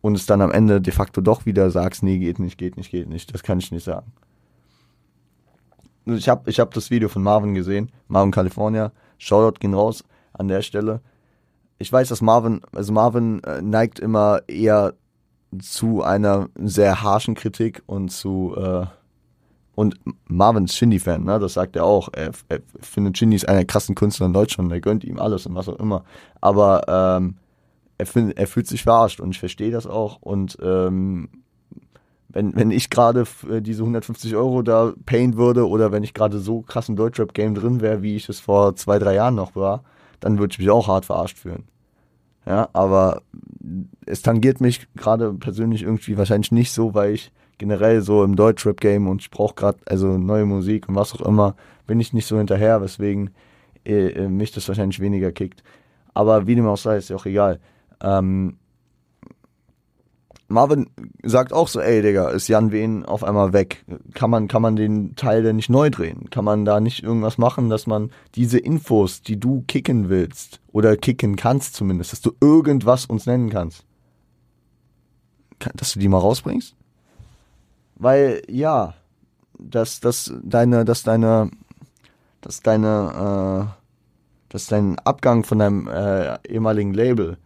[0.02, 2.92] und es dann am Ende de facto doch wieder sagst, nee, geht nicht, geht nicht,
[2.92, 4.12] geht nicht, das kann ich nicht sagen
[6.06, 8.92] ich habe ich hab das Video von Marvin gesehen, Marvin California.
[9.18, 11.02] Shoutout gehen raus an der Stelle.
[11.78, 14.94] Ich weiß, dass Marvin, also Marvin äh, neigt immer eher
[15.60, 18.86] zu einer sehr harschen Kritik und zu äh,
[19.76, 21.38] und Marvin ist Shindy-Fan, ne?
[21.38, 22.08] Das sagt er auch.
[22.14, 25.46] Er, er findet Shindy ist einer der krassen Künstler in Deutschland, er gönnt ihm alles
[25.46, 26.06] und was auch immer.
[26.40, 27.36] Aber ähm,
[27.98, 30.22] er, find, er fühlt sich verarscht und ich verstehe das auch.
[30.22, 31.30] Und ähm,
[32.30, 36.40] wenn, wenn ich gerade äh, diese 150 Euro da payen würde oder wenn ich gerade
[36.40, 39.84] so krass im Deutschrap-Game drin wäre, wie ich es vor zwei, drei Jahren noch war,
[40.20, 41.66] dann würde ich mich auch hart verarscht fühlen.
[42.46, 43.24] Ja, aber
[44.06, 49.08] es tangiert mich gerade persönlich irgendwie wahrscheinlich nicht so, weil ich generell so im Deutschrap-Game
[49.08, 51.56] und ich brauche gerade also neue Musik und was auch immer,
[51.88, 53.32] bin ich nicht so hinterher, weswegen
[53.86, 55.64] äh, äh, mich das wahrscheinlich weniger kickt.
[56.14, 57.60] Aber wie dem auch sei, ist ja auch egal.
[58.02, 58.58] Ähm,
[60.48, 60.90] Marvin
[61.24, 63.84] sagt auch so, ey Digga, ist Jan Wehn auf einmal weg?
[64.14, 66.30] Kann man, kann man den Teil denn nicht neu drehen?
[66.30, 70.98] Kann man da nicht irgendwas machen, dass man diese Infos, die du kicken willst, oder
[70.98, 73.86] kicken kannst zumindest, dass du irgendwas uns nennen kannst,
[75.74, 76.76] dass du die mal rausbringst?
[77.96, 78.94] Weil, ja,
[79.58, 81.50] dass, dass deine, dass deine,
[82.42, 83.82] dass deine, äh,
[84.50, 87.38] dass dein Abgang von deinem äh, ehemaligen Label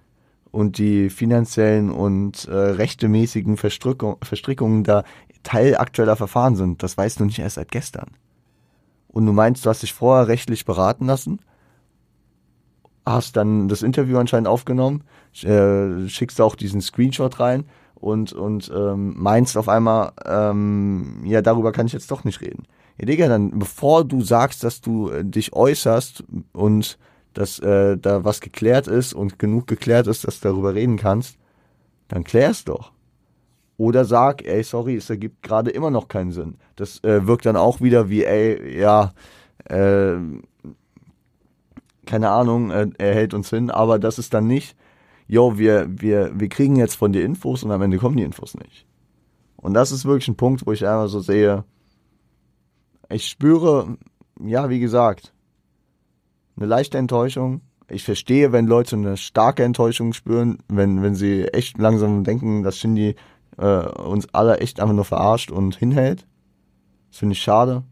[0.52, 5.04] und die finanziellen und äh, rechtemäßigen Verstrickung, Verstrickungen da
[5.44, 6.84] Teil aktueller Verfahren sind.
[6.84, 8.12] Das weißt du nicht erst seit gestern.
[9.08, 11.40] Und du meinst, du hast dich vorher rechtlich beraten lassen,
[13.06, 15.04] hast dann das Interview anscheinend aufgenommen,
[15.42, 21.72] äh, schickst auch diesen Screenshot rein und, und ähm, meinst auf einmal, ähm, ja, darüber
[21.72, 22.64] kann ich jetzt doch nicht reden.
[22.98, 26.98] Ja, Digga, dann bevor du sagst, dass du äh, dich äußerst und
[27.34, 31.38] dass äh, da was geklärt ist und genug geklärt ist, dass du darüber reden kannst,
[32.08, 32.92] dann klär's doch.
[33.78, 36.58] Oder sag, ey, sorry, es ergibt gerade immer noch keinen Sinn.
[36.76, 39.14] Das äh, wirkt dann auch wieder wie, ey, ja,
[39.66, 40.18] äh,
[42.06, 44.76] keine Ahnung, äh, er hält uns hin, aber das ist dann nicht,
[45.28, 48.56] yo, wir, wir, wir kriegen jetzt von dir Infos und am Ende kommen die Infos
[48.56, 48.86] nicht.
[49.56, 51.64] Und das ist wirklich ein Punkt, wo ich einfach so sehe,
[53.10, 53.98] ich spüre,
[54.40, 55.34] ja, wie gesagt,
[56.60, 57.62] eine leichte Enttäuschung.
[57.90, 62.78] Ich verstehe, wenn Leute eine starke Enttäuschung spüren, wenn, wenn sie echt langsam denken, dass
[62.78, 63.16] Shindy
[63.58, 66.28] äh, uns alle echt einfach nur verarscht und hinhält.
[67.10, 67.84] Das finde ich schade,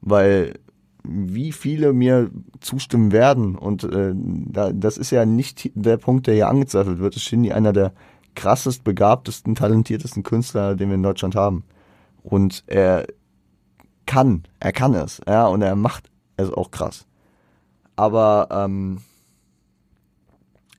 [0.00, 0.54] weil
[1.08, 6.34] wie viele mir zustimmen werden und äh, da, das ist ja nicht der Punkt, der
[6.34, 7.14] hier angezweifelt wird.
[7.14, 7.92] Ist Shindy einer der
[8.34, 11.64] krassest, begabtesten, talentiertesten Künstler, den wir in Deutschland haben.
[12.22, 13.06] Und er
[14.04, 17.06] kann, er kann es, ja, und er macht es auch krass.
[17.96, 18.98] Aber ähm,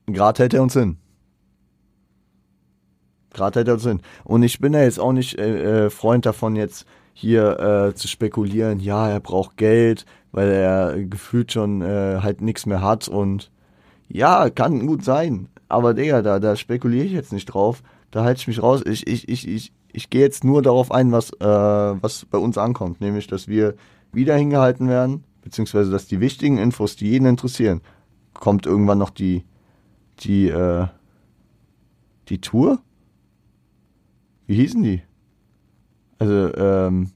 [0.06, 0.98] gerade hält er uns hin.
[3.34, 4.00] Gerade hält er uns hin.
[4.24, 8.06] Und ich bin ja jetzt auch nicht äh, äh, Freund davon, jetzt hier äh, zu
[8.06, 13.50] spekulieren, ja, er braucht Geld, weil er gefühlt schon äh, halt nichts mehr hat und
[14.08, 15.48] ja, kann gut sein.
[15.68, 17.82] Aber Digga, da, da spekuliere ich jetzt nicht drauf.
[18.10, 18.82] Da halte ich mich raus.
[18.86, 22.56] Ich, ich, ich, ich, ich gehe jetzt nur darauf ein, was, äh, was bei uns
[22.56, 23.74] ankommt, nämlich, dass wir
[24.12, 27.80] wieder hingehalten werden, beziehungsweise dass die wichtigen Infos, die jeden interessieren,
[28.34, 29.44] kommt irgendwann noch die,
[30.20, 30.86] die, äh,
[32.28, 32.80] die Tour?
[34.46, 35.02] Wie hießen die?
[36.18, 37.12] Also, ähm,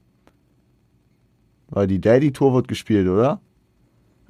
[1.69, 3.39] weil die Daddy-Tour wird gespielt, oder?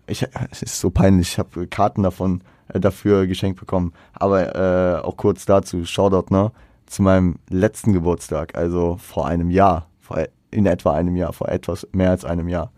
[0.06, 3.94] Ich, es ist so peinlich, ich habe Karten davon äh, dafür geschenkt bekommen.
[4.12, 6.52] Aber äh, auch kurz dazu, Shoutout, ne?
[6.88, 11.88] Zu meinem letzten Geburtstag, also vor einem Jahr, vor in etwa einem Jahr, vor etwas
[11.94, 12.74] mehr als einem Jahr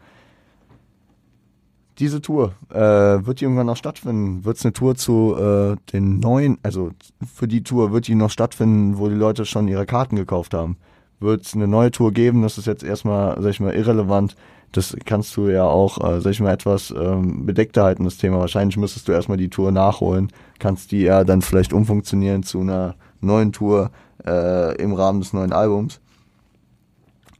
[1.99, 4.43] diese Tour, äh, wird die irgendwann noch stattfinden?
[4.43, 6.91] Wird es eine Tour zu äh, den neuen, also
[7.34, 10.77] für die Tour wird die noch stattfinden, wo die Leute schon ihre Karten gekauft haben?
[11.19, 12.41] Wird es eine neue Tour geben?
[12.41, 14.36] Das ist jetzt erstmal, sag ich mal, irrelevant.
[14.73, 18.39] Das kannst du ja auch, äh, sag ich mal, etwas ähm, bedeckter halten, das Thema.
[18.39, 22.95] Wahrscheinlich müsstest du erstmal die Tour nachholen, kannst die ja dann vielleicht umfunktionieren zu einer
[23.21, 23.91] neuen Tour
[24.25, 26.01] äh, im Rahmen des neuen Albums.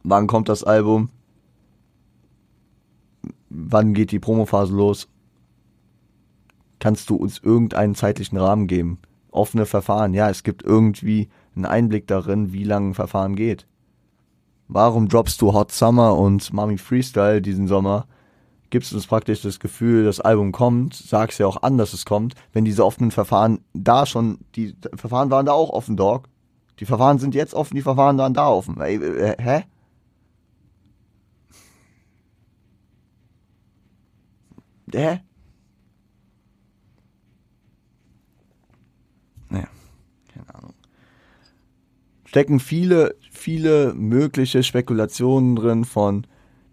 [0.04, 1.10] Wann kommt das Album?
[3.56, 5.08] Wann geht die Promophase los?
[6.80, 9.00] Kannst du uns irgendeinen zeitlichen Rahmen geben?
[9.32, 13.66] Offene Verfahren, ja, es gibt irgendwie einen Einblick darin, wie lange ein Verfahren geht.
[14.68, 18.08] Warum droppst du Hot Summer und Mami Freestyle diesen Sommer?
[18.72, 22.34] Gibst uns praktisch das Gefühl, das Album kommt, sagst ja auch an, dass es kommt,
[22.52, 26.28] wenn diese offenen Verfahren da schon, die Verfahren waren da auch offen, Dog.
[26.80, 28.82] Die Verfahren sind jetzt offen, die Verfahren waren da offen.
[28.82, 29.64] Ey, äh, hä?
[34.96, 35.20] Hä?
[39.50, 39.68] Naja,
[40.34, 40.74] keine Ahnung.
[42.24, 46.26] Stecken viele, viele mögliche Spekulationen drin, von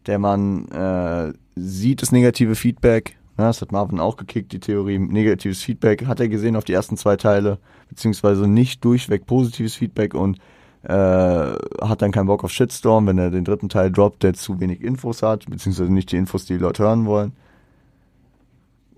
[0.06, 3.18] der man äh, sieht das negative Feedback.
[3.38, 4.98] Ja, das hat Marvin auch gekickt, die Theorie.
[4.98, 7.58] Negatives Feedback hat er gesehen auf die ersten zwei Teile,
[7.88, 10.38] beziehungsweise nicht durchweg positives Feedback und
[10.84, 14.60] äh, hat dann keinen Bock auf Shitstorm, wenn er den dritten Teil droppt, der zu
[14.60, 17.32] wenig Infos hat, beziehungsweise nicht die Infos, die die Leute hören wollen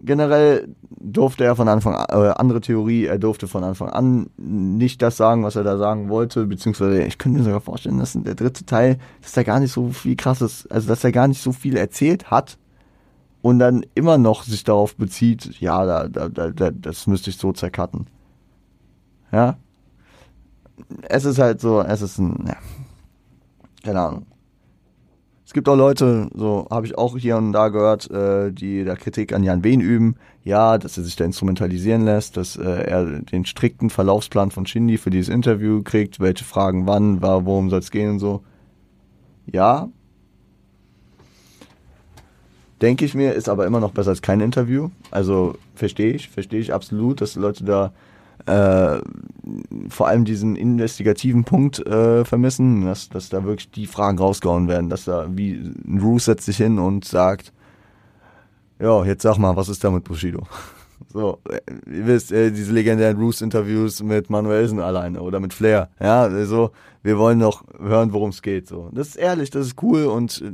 [0.04, 0.68] generell
[1.00, 5.16] durfte er von Anfang an, äh, andere Theorie, er durfte von Anfang an nicht das
[5.16, 8.64] sagen, was er da sagen wollte, beziehungsweise ich könnte mir sogar vorstellen, dass der dritte
[8.64, 11.76] Teil, dass er gar nicht so viel krasses, also dass er gar nicht so viel
[11.76, 12.58] erzählt hat
[13.42, 17.52] und dann immer noch sich darauf bezieht, ja, da, da, da, das müsste ich so
[17.52, 18.06] zercutten.
[19.32, 19.56] Ja.
[21.02, 22.56] Es ist halt so, es ist ein, ja,
[23.84, 24.26] keine Ahnung
[25.54, 29.32] gibt auch Leute, so habe ich auch hier und da gehört, äh, die da Kritik
[29.32, 30.16] an Jan Wehn üben.
[30.42, 34.98] Ja, dass er sich da instrumentalisieren lässt, dass äh, er den strikten Verlaufsplan von Shindy
[34.98, 38.42] für dieses Interview kriegt, welche Fragen wann, war, worum soll es gehen und so.
[39.50, 39.88] Ja.
[42.82, 44.90] Denke ich mir, ist aber immer noch besser als kein Interview.
[45.10, 47.92] Also verstehe ich, verstehe ich absolut, dass Leute da
[48.46, 49.00] äh,
[49.88, 54.90] vor allem diesen investigativen Punkt äh, vermissen, dass, dass da wirklich die Fragen rausgehauen werden,
[54.90, 57.52] dass da wie ein Roos setzt sich hin und sagt,
[58.78, 60.46] ja, jetzt sag mal, was ist da mit Bushido?
[61.12, 61.60] So, äh,
[61.90, 65.90] ihr wisst, äh, diese legendären Roos-Interviews mit Manuelsen alleine oder mit Flair.
[66.00, 66.70] Ja, also,
[67.02, 68.66] wir wollen noch hören, worum es geht.
[68.66, 70.52] So, das ist ehrlich, das ist cool und äh,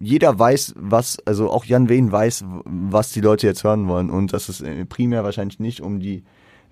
[0.00, 4.32] jeder weiß, was, also auch Jan Wehn weiß, was die Leute jetzt hören wollen und
[4.32, 6.24] dass es primär wahrscheinlich nicht um die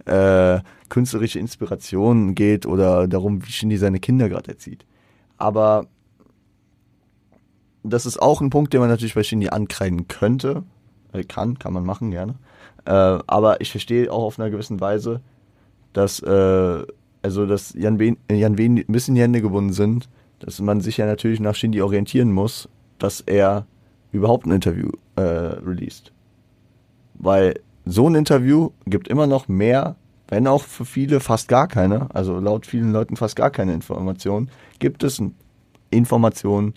[0.09, 4.85] äh, künstlerische Inspiration geht oder darum, wie Shindy seine Kinder gerade erzieht.
[5.37, 5.87] Aber
[7.83, 10.65] das ist auch ein Punkt, den man natürlich bei Shindy ankreiden könnte.
[11.13, 12.35] Äh, kann, kann man machen, gerne.
[12.85, 12.91] Äh,
[13.27, 15.21] aber ich verstehe auch auf einer gewissen Weise,
[15.93, 16.83] dass, äh,
[17.23, 20.99] also, dass Jan Wen, Jan Wen ein bisschen die Hände gebunden sind, dass man sich
[20.99, 23.67] ja natürlich nach Shindy orientieren muss, dass er
[24.13, 26.13] überhaupt ein Interview äh, released.
[27.15, 29.97] Weil so ein Interview gibt immer noch mehr,
[30.29, 34.51] wenn auch für viele fast gar keine, also laut vielen Leuten fast gar keine Informationen,
[34.79, 35.23] gibt es
[35.91, 36.75] Informationen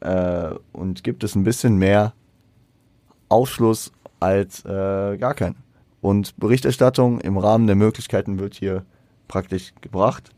[0.00, 2.12] äh, und gibt es ein bisschen mehr
[3.28, 5.54] Aufschluss als äh, gar keine.
[6.00, 8.84] Und Berichterstattung im Rahmen der Möglichkeiten wird hier
[9.28, 10.30] praktisch gebracht.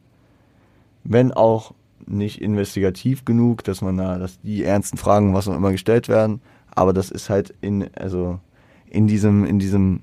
[1.03, 1.73] Wenn auch
[2.07, 6.43] nicht investigativ genug, dass man da, dass die ernsten Fragen, was auch immer gestellt werden,
[6.75, 8.41] aber das ist halt in, also
[8.95, 10.01] in diesem, in diesem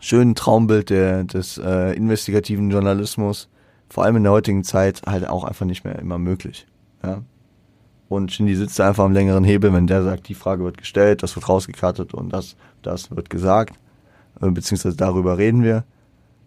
[0.00, 3.48] schönen Traumbild der, des äh, investigativen Journalismus,
[3.88, 6.66] vor allem in der heutigen Zeit, halt auch einfach nicht mehr immer möglich.
[7.02, 7.22] Ja?
[8.08, 11.22] Und Shindy sitzt da einfach am längeren Hebel, wenn der sagt, die Frage wird gestellt,
[11.22, 13.78] das wird rausgekartet und das, das wird gesagt,
[14.40, 15.84] äh, beziehungsweise darüber reden wir,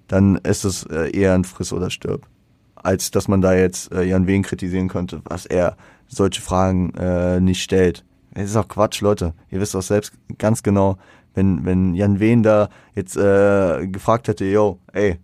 [0.08, 2.28] dann ist es äh, eher ein Friss oder Stirb.
[2.76, 5.78] Als dass man da jetzt äh, Jan Wehn kritisieren könnte, was er
[6.08, 8.04] solche Fragen äh, nicht stellt.
[8.34, 9.34] Es ist auch Quatsch, Leute.
[9.50, 10.98] Ihr wisst auch selbst ganz genau,
[11.34, 15.20] wenn, wenn Jan Wehn da jetzt äh, gefragt hätte, yo, ey,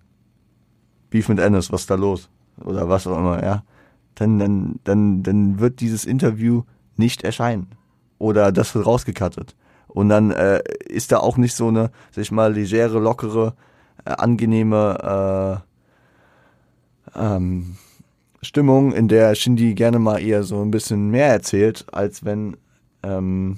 [1.10, 2.30] Beef mit Ennis, was ist da los?
[2.64, 3.64] Oder was auch immer, ja,
[4.16, 6.64] dann, dann, dann, dann wird dieses Interview
[6.97, 7.68] nicht erscheinen.
[8.18, 9.55] Oder das wird rausgekattet.
[9.88, 13.55] Und dann äh, ist da auch nicht so eine, sag ich mal, legere, lockere,
[14.05, 15.64] äh, angenehme
[17.16, 17.78] äh, ähm,
[18.41, 22.55] Stimmung, in der Shindy gerne mal eher so ein bisschen mehr erzählt, als wenn
[23.03, 23.57] ähm,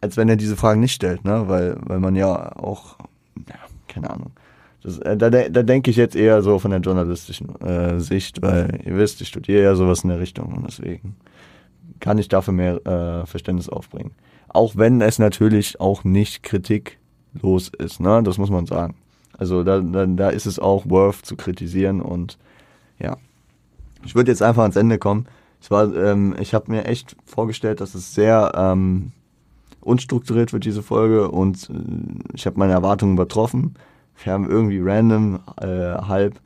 [0.00, 1.44] als wenn er diese Fragen nicht stellt, ne?
[1.46, 2.98] Weil, weil man ja auch,
[3.48, 3.56] ja,
[3.88, 4.32] keine Ahnung.
[4.82, 8.80] Das, äh, da, da denke ich jetzt eher so von der journalistischen äh, Sicht, weil
[8.84, 11.16] ihr wisst, ich studiere ja sowas in der Richtung und deswegen
[12.00, 14.12] kann ich dafür mehr äh, Verständnis aufbringen.
[14.48, 18.22] Auch wenn es natürlich auch nicht kritiklos ist, ne?
[18.22, 18.94] Das muss man sagen.
[19.36, 22.38] Also da, da, da ist es auch worth zu kritisieren und
[22.98, 23.16] ja.
[24.04, 25.26] Ich würde jetzt einfach ans Ende kommen.
[25.60, 29.12] Ich war, ähm, ich habe mir echt vorgestellt, dass es sehr ähm,
[29.88, 33.74] unstrukturiert wird diese Folge und äh, ich habe meine Erwartungen übertroffen.
[34.22, 36.40] Wir haben irgendwie random äh, halb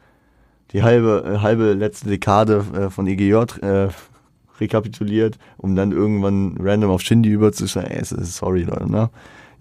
[0.72, 3.88] die halbe äh, halbe letzte Dekade äh, von EGJ äh,
[4.60, 7.90] rekapituliert, um dann irgendwann random auf Shindy überzuschreiben.
[7.90, 9.10] Ey, sorry Leute, ne?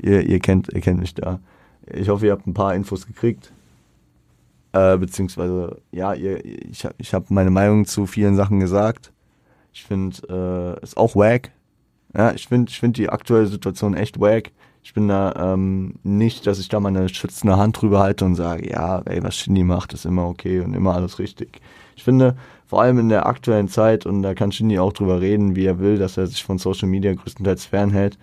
[0.02, 1.40] Ihr, ihr kennt ihr kennt mich da.
[1.92, 3.52] Ich hoffe, ihr habt ein paar Infos gekriegt.
[4.74, 9.12] Äh, beziehungsweise, ja, ihr, ich, ich habe meine Meinung zu vielen Sachen gesagt.
[9.74, 11.52] Ich finde, äh, ist auch wack,
[12.16, 14.52] ja, ich finde ich find die aktuelle Situation echt wack.
[14.84, 18.70] Ich bin da ähm, nicht, dass ich da meine schützende Hand drüber halte und sage,
[18.70, 21.62] ja, ey, was Shindy macht, ist immer okay und immer alles richtig.
[21.96, 22.36] Ich finde,
[22.66, 25.80] vor allem in der aktuellen Zeit, und da kann Shindy auch drüber reden, wie er
[25.80, 28.18] will, dass er sich von Social Media größtenteils fernhält,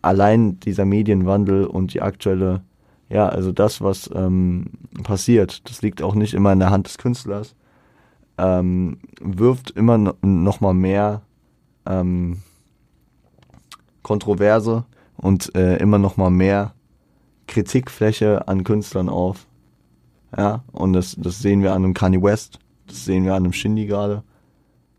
[0.00, 2.62] allein dieser Medienwandel und die aktuelle,
[3.10, 4.70] ja, also das, was ähm,
[5.02, 7.54] passiert, das liegt auch nicht immer in der Hand des Künstlers,
[8.38, 11.20] ähm, wirft immer noch mal mehr
[11.86, 12.38] ähm,
[14.02, 14.84] Kontroverse
[15.16, 16.74] und äh, immer noch mal mehr
[17.46, 19.46] Kritikfläche an Künstlern auf.
[20.36, 23.52] Ja, und das, das sehen wir an einem Kanye West, das sehen wir an einem
[23.52, 24.22] Shindy gerade.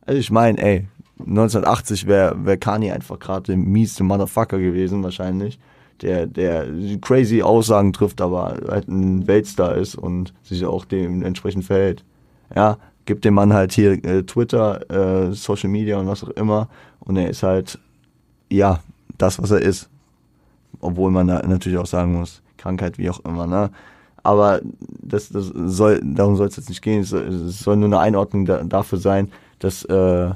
[0.06, 0.88] Also ich meine, ey,
[1.20, 5.60] 1980 wäre wär Kanye einfach gerade der mieste Motherfucker gewesen, wahrscheinlich.
[6.02, 6.66] Der, der
[7.00, 12.04] crazy Aussagen trifft, aber halt ein Weltstar ist und sich auch dementsprechend verhält.
[12.56, 16.70] Ja, gibt dem Mann halt hier äh, Twitter, äh, Social Media und was auch immer.
[17.00, 17.80] Und er ist halt,
[18.50, 18.80] ja,
[19.22, 19.90] das, was er ist.
[20.80, 23.72] Obwohl man da natürlich auch sagen muss, Krankheit, wie auch immer, ne?
[24.24, 24.62] Aber
[25.02, 27.02] das, das soll, darum soll es jetzt nicht gehen.
[27.02, 30.32] Es soll, nur eine Einordnung da, dafür sein, dass äh,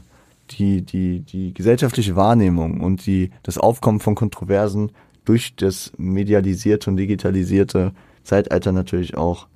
[0.51, 4.91] die, die, die gesellschaftliche Wahrnehmung und die, das Aufkommen von Kontroversen
[5.23, 7.91] durch das medialisierte und digitalisierte
[8.23, 9.47] Zeitalter natürlich auch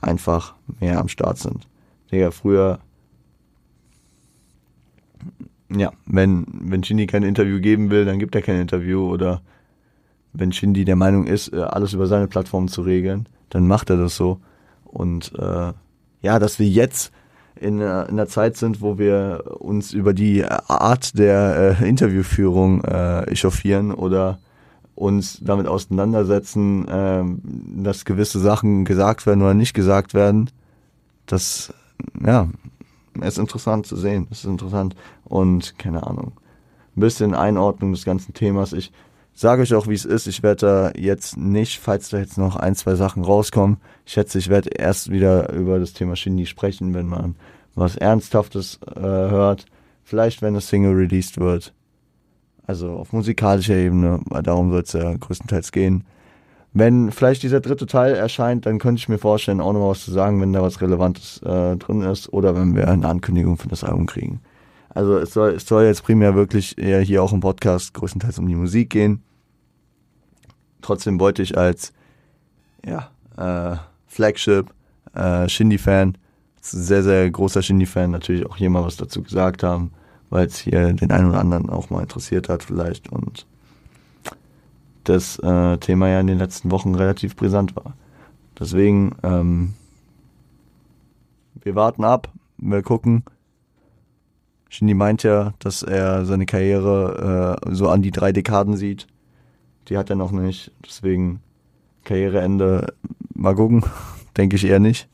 [0.00, 1.68] einfach mehr am Start sind.
[2.10, 2.78] Digga, früher,
[5.68, 9.42] ja, wenn, wenn Shindy kein Interview geben will, dann gibt er kein Interview oder
[10.32, 13.96] wenn Shindy der Meinung ist, äh, alles über seine Plattform zu regeln, dann macht er
[13.96, 14.40] das so.
[14.84, 15.72] Und äh,
[16.22, 17.12] ja, dass wir jetzt
[17.56, 22.84] in, äh, in einer Zeit sind, wo wir uns über die Art der äh, Interviewführung
[22.84, 24.38] äh, echauffieren oder
[24.94, 27.24] uns damit auseinandersetzen, äh,
[27.82, 30.50] dass gewisse Sachen gesagt werden oder nicht gesagt werden,
[31.26, 31.72] das,
[32.24, 32.48] ja,
[33.22, 34.26] ist interessant zu sehen.
[34.28, 34.96] Das ist interessant.
[35.24, 36.32] Und keine Ahnung.
[36.96, 38.72] Ein bisschen Einordnung des ganzen Themas.
[38.72, 38.92] Ich
[39.34, 40.26] sage euch auch, wie es ist.
[40.26, 44.38] Ich werde da jetzt nicht, falls da jetzt noch ein, zwei Sachen rauskommen, ich schätze,
[44.38, 47.36] ich werde erst wieder über das Thema Shindy sprechen, wenn man
[47.74, 49.66] was Ernsthaftes äh, hört.
[50.02, 51.74] Vielleicht, wenn das Single released wird.
[52.66, 56.04] Also auf musikalischer Ebene, weil darum soll es ja größtenteils gehen.
[56.78, 60.10] Wenn vielleicht dieser dritte Teil erscheint, dann könnte ich mir vorstellen, auch noch was zu
[60.10, 63.82] sagen, wenn da was Relevantes äh, drin ist oder wenn wir eine Ankündigung für das
[63.82, 64.40] Album kriegen.
[64.90, 68.46] Also es soll, es soll jetzt primär wirklich eher hier auch im Podcast größtenteils um
[68.46, 69.22] die Musik gehen.
[70.82, 71.94] Trotzdem wollte ich als
[72.84, 74.66] ja, äh, Flagship
[75.14, 76.18] äh, Shindy-Fan,
[76.60, 79.92] sehr, sehr großer Shindy-Fan, natürlich auch hier mal was dazu gesagt haben
[80.30, 83.46] weil es hier den einen oder anderen auch mal interessiert hat vielleicht und
[85.08, 87.94] das äh, Thema ja in den letzten Wochen relativ brisant war.
[88.58, 89.74] Deswegen, ähm,
[91.62, 93.24] wir warten ab, wir gucken.
[94.68, 99.06] Shindy meint ja, dass er seine Karriere äh, so an die drei Dekaden sieht.
[99.88, 100.72] Die hat er noch nicht.
[100.84, 101.40] Deswegen
[102.04, 102.94] Karriereende,
[103.34, 103.84] mal gucken.
[104.36, 105.08] Denke ich eher nicht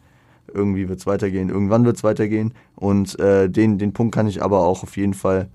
[0.54, 2.54] irgendwie wird es weitergehen, irgendwann wird es weitergehen.
[2.76, 5.48] Und äh, den, den Punkt kann ich aber auch auf jeden Fall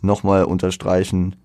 [0.00, 1.36] nochmal unterstreichen,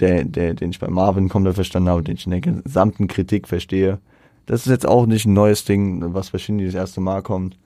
[0.00, 3.48] der, der, den ich bei Marvin komplett verstanden habe, den ich in der gesamten Kritik
[3.48, 3.98] verstehe.
[4.46, 7.58] Das ist jetzt auch nicht ein neues Ding, was Shindy das erste Mal kommt.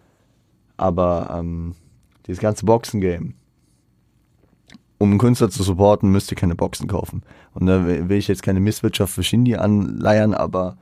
[0.76, 1.74] Aber ähm,
[2.26, 3.35] dieses ganze Boxen-Game,
[4.99, 7.22] um einen Künstler zu supporten, müsst ihr keine Boxen kaufen.
[7.53, 10.76] Und da will ich jetzt keine Misswirtschaft für Shindy anleiern, aber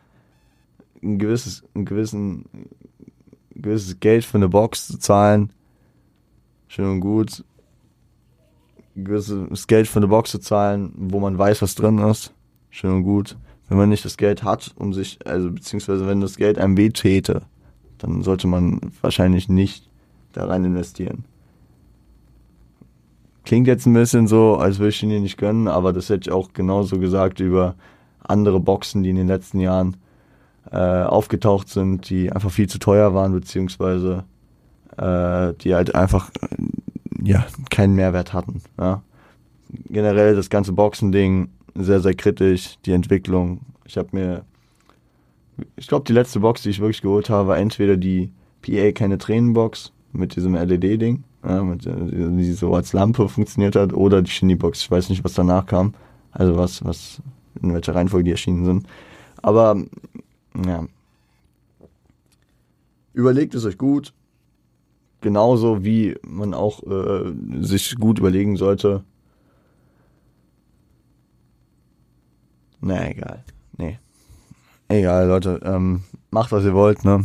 [1.02, 2.46] ein gewisses, einen gewissen
[3.54, 5.50] gewisses Geld für eine Box zu zahlen,
[6.68, 7.44] schön und gut.
[8.94, 12.32] Gewisses Geld für eine Box zu zahlen, wo man weiß, was drin ist,
[12.70, 13.36] schön und gut.
[13.68, 16.90] Wenn man nicht das Geld hat, um sich, also beziehungsweise wenn das Geld einem weh
[16.90, 17.42] täte,
[17.98, 19.88] dann sollte man wahrscheinlich nicht
[20.32, 21.24] da rein investieren.
[23.44, 26.32] Klingt jetzt ein bisschen so, als würde ich ihn nicht gönnen, aber das hätte ich
[26.32, 27.74] auch genauso gesagt über
[28.22, 29.96] andere Boxen, die in den letzten Jahren
[30.70, 34.24] äh, aufgetaucht sind, die einfach viel zu teuer waren, beziehungsweise
[34.96, 36.30] äh, die halt einfach
[37.24, 38.62] ja keinen Mehrwert hatten.
[38.78, 39.02] Ja.
[39.88, 43.60] Generell das ganze Boxen-Ding sehr, sehr kritisch, die Entwicklung.
[43.84, 44.44] Ich habe mir,
[45.76, 48.30] ich glaube, die letzte Box, die ich wirklich geholt habe, war entweder die
[48.62, 54.22] PA keine Tränenbox mit diesem LED-Ding, ja, äh, die so als Lampe funktioniert hat, oder
[54.22, 54.82] die Shinny-Box.
[54.82, 55.94] Ich weiß nicht, was danach kam,
[56.32, 57.22] also was, was,
[57.62, 58.86] in welcher Reihenfolge die erschienen sind.
[59.40, 59.82] Aber
[60.66, 60.86] ja.
[63.14, 64.12] Überlegt es euch gut.
[65.22, 69.04] Genauso wie man auch äh, sich gut überlegen sollte.
[72.80, 73.44] Na, egal.
[73.78, 73.98] Nee.
[74.88, 75.60] Egal, Leute.
[75.64, 77.24] Ähm, macht, was ihr wollt, ne?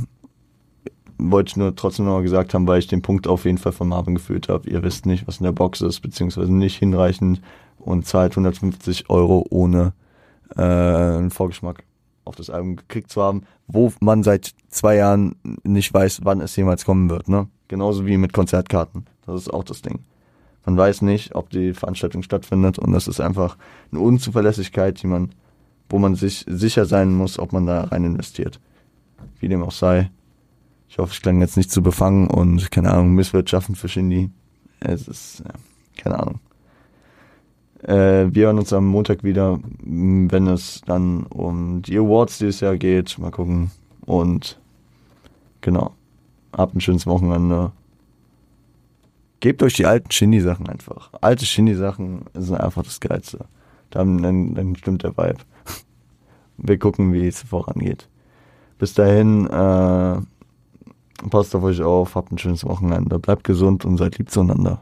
[1.17, 3.87] Wollte ich nur trotzdem nochmal gesagt haben, weil ich den Punkt auf jeden Fall von
[3.87, 4.69] Marvin gefühlt habe.
[4.69, 7.41] Ihr wisst nicht, was in der Box ist, beziehungsweise nicht hinreichend
[7.79, 9.93] und zahlt 150 Euro ohne
[10.55, 11.83] äh, einen Vorgeschmack
[12.25, 16.55] auf das Album gekriegt zu haben, wo man seit zwei Jahren nicht weiß, wann es
[16.55, 17.27] jemals kommen wird.
[17.27, 17.47] Ne?
[17.67, 19.05] Genauso wie mit Konzertkarten.
[19.25, 19.99] Das ist auch das Ding.
[20.65, 23.57] Man weiß nicht, ob die Veranstaltung stattfindet und das ist einfach
[23.91, 25.29] eine Unzuverlässigkeit, die man,
[25.89, 28.59] wo man sich sicher sein muss, ob man da rein investiert.
[29.39, 30.11] Wie dem auch sei.
[30.89, 34.29] Ich hoffe, ich klang jetzt nicht zu befangen und keine Ahnung, Misswirtschaften für Shindy.
[34.79, 35.53] Es ist, ja,
[36.01, 36.39] keine Ahnung.
[37.83, 42.77] Äh, wir hören uns am Montag wieder, wenn es dann um die Awards dieses Jahr
[42.77, 43.17] geht.
[43.19, 43.71] Mal gucken.
[44.05, 44.59] Und
[45.61, 45.93] genau.
[46.53, 47.71] Habt ein schönes Wochenende.
[49.39, 51.11] Gebt euch die alten Shindy-Sachen einfach.
[51.21, 53.45] Alte Shindy-Sachen sind einfach das Geilste.
[53.91, 55.37] Dann, dann, dann stimmt der Vibe.
[56.57, 58.09] Wir gucken, wie es vorangeht.
[58.79, 60.17] Bis dahin, äh,
[61.29, 64.81] passt auf euch auf, habt ein schönes Wochenende, bleibt gesund und seid lieb zueinander.